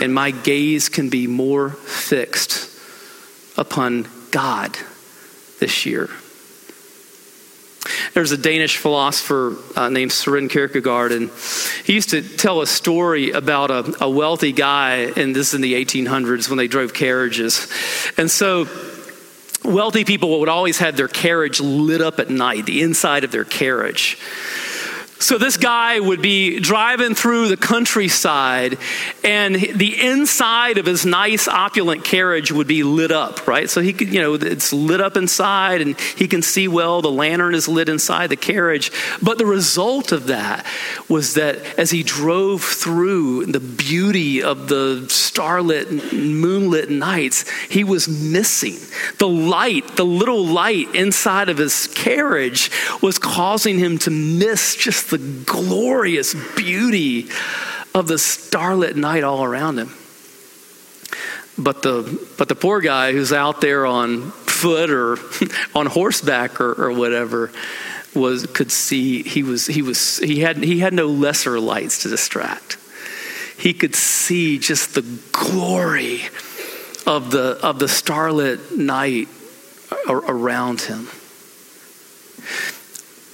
and 0.00 0.14
my 0.14 0.30
gaze 0.30 0.88
can 0.88 1.08
be 1.08 1.26
more 1.26 1.70
fixed 1.70 2.70
upon 3.58 4.06
God 4.30 4.78
this 5.58 5.84
year? 5.84 6.08
There's 8.14 8.30
a 8.30 8.38
Danish 8.38 8.76
philosopher 8.76 9.56
uh, 9.74 9.88
named 9.88 10.12
Søren 10.12 10.48
Kierkegaard, 10.48 11.10
and 11.10 11.30
he 11.84 11.94
used 11.94 12.10
to 12.10 12.22
tell 12.22 12.60
a 12.60 12.66
story 12.66 13.32
about 13.32 13.72
a, 13.72 14.04
a 14.04 14.10
wealthy 14.10 14.52
guy, 14.52 15.12
and 15.16 15.34
this 15.34 15.48
is 15.48 15.54
in 15.54 15.62
the 15.62 15.74
1800s 15.84 16.48
when 16.48 16.58
they 16.58 16.68
drove 16.68 16.94
carriages. 16.94 17.66
And 18.16 18.30
so, 18.30 18.68
wealthy 19.64 20.04
people 20.04 20.40
would 20.40 20.48
always 20.48 20.78
have 20.78 20.96
their 20.96 21.08
carriage 21.08 21.60
lit 21.60 22.00
up 22.00 22.18
at 22.18 22.30
night, 22.30 22.66
the 22.66 22.82
inside 22.82 23.24
of 23.24 23.32
their 23.32 23.44
carriage. 23.44 24.18
So 25.20 25.36
this 25.36 25.56
guy 25.56 25.98
would 25.98 26.22
be 26.22 26.60
driving 26.60 27.14
through 27.14 27.48
the 27.48 27.56
countryside, 27.56 28.78
and 29.24 29.56
the 29.56 30.00
inside 30.00 30.78
of 30.78 30.86
his 30.86 31.04
nice, 31.04 31.48
opulent 31.48 32.04
carriage 32.04 32.52
would 32.52 32.68
be 32.68 32.84
lit 32.84 33.10
up, 33.10 33.48
right? 33.48 33.68
So 33.68 33.80
he 33.80 33.92
could, 33.92 34.14
you 34.14 34.20
know, 34.20 34.34
it's 34.34 34.72
lit 34.72 35.00
up 35.00 35.16
inside, 35.16 35.80
and 35.80 35.98
he 36.00 36.28
can 36.28 36.40
see 36.40 36.68
well. 36.68 37.02
The 37.02 37.10
lantern 37.10 37.54
is 37.54 37.66
lit 37.66 37.88
inside 37.88 38.28
the 38.28 38.36
carriage. 38.36 38.92
But 39.20 39.38
the 39.38 39.46
result 39.46 40.12
of 40.12 40.28
that 40.28 40.64
was 41.08 41.34
that 41.34 41.58
as 41.78 41.90
he 41.90 42.04
drove 42.04 42.62
through 42.62 43.46
the 43.46 43.60
beauty 43.60 44.42
of 44.42 44.68
the 44.68 45.06
starlit, 45.08 46.12
moonlit 46.12 46.90
nights, 46.90 47.48
he 47.68 47.82
was 47.82 48.08
missing 48.08 48.76
the 49.18 49.28
light, 49.28 49.96
the 49.96 50.04
little 50.04 50.44
light 50.44 50.94
inside 50.94 51.48
of 51.48 51.58
his 51.58 51.88
carriage 51.88 52.70
was 53.02 53.18
causing 53.18 53.78
him 53.78 53.98
to 53.98 54.10
miss 54.10 54.76
just 54.76 55.07
the 55.10 55.18
glorious 55.18 56.34
beauty 56.56 57.28
of 57.94 58.06
the 58.06 58.18
starlit 58.18 58.96
night 58.96 59.24
all 59.24 59.44
around 59.44 59.78
him. 59.78 59.94
But 61.56 61.82
the, 61.82 62.26
but 62.38 62.48
the 62.48 62.54
poor 62.54 62.80
guy 62.80 63.12
who's 63.12 63.32
out 63.32 63.60
there 63.60 63.84
on 63.84 64.30
foot 64.30 64.90
or 64.90 65.18
on 65.74 65.86
horseback 65.86 66.60
or, 66.60 66.72
or 66.72 66.92
whatever 66.92 67.50
was 68.14 68.46
could 68.46 68.72
see 68.72 69.22
he 69.22 69.42
was 69.42 69.66
he 69.66 69.82
was 69.82 70.18
he 70.18 70.40
had 70.40 70.56
he 70.56 70.80
had 70.80 70.92
no 70.92 71.06
lesser 71.06 71.60
lights 71.60 72.02
to 72.02 72.08
distract. 72.08 72.78
He 73.58 73.74
could 73.74 73.94
see 73.94 74.58
just 74.58 74.94
the 74.94 75.02
glory 75.32 76.22
of 77.06 77.30
the 77.30 77.58
of 77.62 77.78
the 77.78 77.88
starlit 77.88 78.76
night 78.76 79.28
around 80.08 80.82
him 80.82 81.08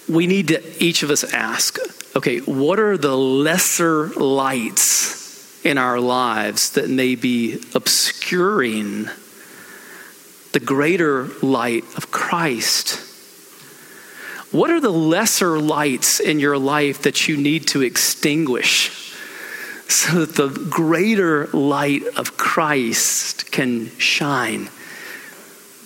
we 0.08 0.26
need 0.26 0.48
to 0.48 0.82
each 0.82 1.02
of 1.02 1.10
us 1.10 1.24
ask 1.24 1.78
okay, 2.16 2.38
what 2.38 2.78
are 2.78 2.96
the 2.96 3.16
lesser 3.16 4.08
lights 4.10 5.64
in 5.64 5.78
our 5.78 5.98
lives 5.98 6.70
that 6.70 6.88
may 6.88 7.14
be 7.16 7.60
obscuring 7.74 9.08
the 10.52 10.60
greater 10.60 11.26
light 11.42 11.84
of 11.96 12.10
Christ? 12.10 13.00
What 14.52 14.70
are 14.70 14.80
the 14.80 14.92
lesser 14.92 15.58
lights 15.58 16.20
in 16.20 16.38
your 16.38 16.56
life 16.56 17.02
that 17.02 17.26
you 17.26 17.36
need 17.36 17.66
to 17.68 17.82
extinguish 17.82 19.12
so 19.88 20.24
that 20.24 20.36
the 20.36 20.48
greater 20.70 21.48
light 21.48 22.04
of 22.16 22.36
Christ 22.36 23.50
can 23.50 23.90
shine 23.98 24.68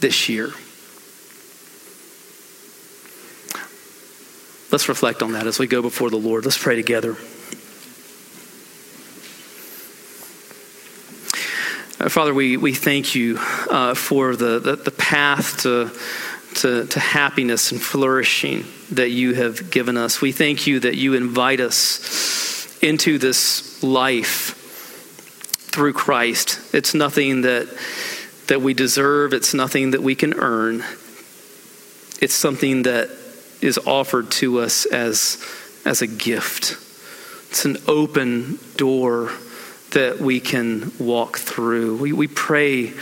this 0.00 0.28
year? 0.28 0.52
Let's 4.70 4.88
reflect 4.88 5.22
on 5.22 5.32
that 5.32 5.46
as 5.46 5.58
we 5.58 5.66
go 5.66 5.80
before 5.80 6.10
the 6.10 6.18
Lord. 6.18 6.44
Let's 6.44 6.58
pray 6.58 6.76
together. 6.76 7.16
Uh, 12.00 12.08
Father, 12.08 12.34
we, 12.34 12.56
we 12.58 12.74
thank 12.74 13.14
you 13.14 13.38
uh, 13.70 13.94
for 13.94 14.36
the, 14.36 14.58
the, 14.58 14.76
the, 14.76 14.90
path 14.90 15.62
to, 15.62 15.90
to, 16.60 16.86
to 16.86 17.00
happiness 17.00 17.72
and 17.72 17.82
flourishing 17.82 18.64
that 18.92 19.08
you 19.10 19.34
have 19.34 19.70
given 19.70 19.96
us. 19.96 20.20
We 20.20 20.32
thank 20.32 20.66
you 20.66 20.80
that 20.80 20.96
you 20.96 21.14
invite 21.14 21.60
us 21.60 22.78
into 22.82 23.18
this 23.18 23.82
life 23.82 24.54
through 25.72 25.94
Christ. 25.94 26.60
It's 26.74 26.94
nothing 26.94 27.40
that, 27.42 27.68
that 28.46 28.60
we 28.60 28.74
deserve, 28.74 29.32
it's 29.32 29.54
nothing 29.54 29.92
that 29.92 30.02
we 30.02 30.14
can 30.14 30.34
earn. 30.34 30.84
It's 32.20 32.34
something 32.34 32.82
that 32.82 33.10
is 33.60 33.78
offered 33.78 34.30
to 34.30 34.60
us 34.60 34.86
as, 34.86 35.44
as 35.84 36.02
a 36.02 36.06
gift. 36.06 36.72
It's 37.50 37.64
an 37.64 37.78
open 37.86 38.58
door 38.76 39.30
that 39.90 40.20
we 40.20 40.40
can 40.40 40.92
walk 40.98 41.38
through. 41.38 41.96
We, 41.96 42.12
we 42.12 42.26
pray 42.26 42.92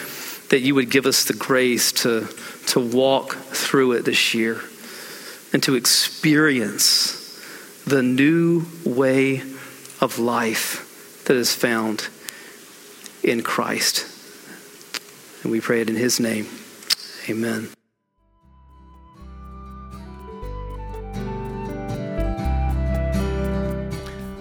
that 0.50 0.60
you 0.60 0.74
would 0.76 0.90
give 0.90 1.06
us 1.06 1.24
the 1.24 1.34
grace 1.34 1.92
to, 1.92 2.28
to 2.68 2.80
walk 2.80 3.34
through 3.34 3.92
it 3.92 4.04
this 4.04 4.34
year 4.34 4.60
and 5.52 5.62
to 5.64 5.74
experience 5.74 7.22
the 7.86 8.02
new 8.02 8.66
way 8.84 9.42
of 10.00 10.18
life 10.18 11.22
that 11.26 11.36
is 11.36 11.54
found 11.54 12.08
in 13.22 13.42
Christ. 13.42 14.06
And 15.42 15.50
we 15.50 15.60
pray 15.60 15.80
it 15.80 15.90
in 15.90 15.96
his 15.96 16.20
name. 16.20 16.46
Amen. 17.28 17.75